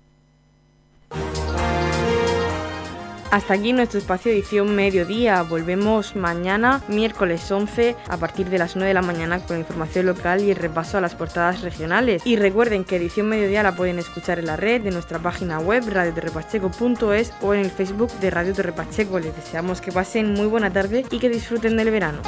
Hasta 3.31 3.53
aquí 3.53 3.71
nuestro 3.71 3.97
espacio 3.97 4.29
edición 4.29 4.75
mediodía. 4.75 5.41
Volvemos 5.43 6.17
mañana, 6.17 6.81
miércoles 6.89 7.49
11, 7.49 7.95
a 8.09 8.17
partir 8.17 8.49
de 8.49 8.57
las 8.57 8.75
9 8.75 8.89
de 8.89 8.93
la 8.93 9.01
mañana 9.01 9.39
con 9.39 9.57
información 9.57 10.07
local 10.07 10.41
y 10.41 10.51
el 10.51 10.57
repaso 10.57 10.97
a 10.97 11.01
las 11.01 11.15
portadas 11.15 11.61
regionales. 11.61 12.21
Y 12.25 12.35
recuerden 12.35 12.83
que 12.83 12.97
edición 12.97 13.29
mediodía 13.29 13.63
la 13.63 13.73
pueden 13.73 13.99
escuchar 13.99 14.39
en 14.39 14.47
la 14.47 14.57
red 14.57 14.81
de 14.81 14.91
nuestra 14.91 15.17
página 15.17 15.59
web 15.59 15.85
radioterrepacheco.es 15.89 17.31
o 17.39 17.53
en 17.53 17.61
el 17.61 17.71
Facebook 17.71 18.11
de 18.19 18.31
Radio 18.31 18.53
Torre 18.53 18.73
Pacheco. 18.73 19.17
Les 19.17 19.33
deseamos 19.33 19.79
que 19.79 19.93
pasen 19.93 20.33
muy 20.33 20.47
buena 20.47 20.73
tarde 20.73 21.05
y 21.09 21.19
que 21.19 21.29
disfruten 21.29 21.77
del 21.77 21.89
verano. 21.89 22.21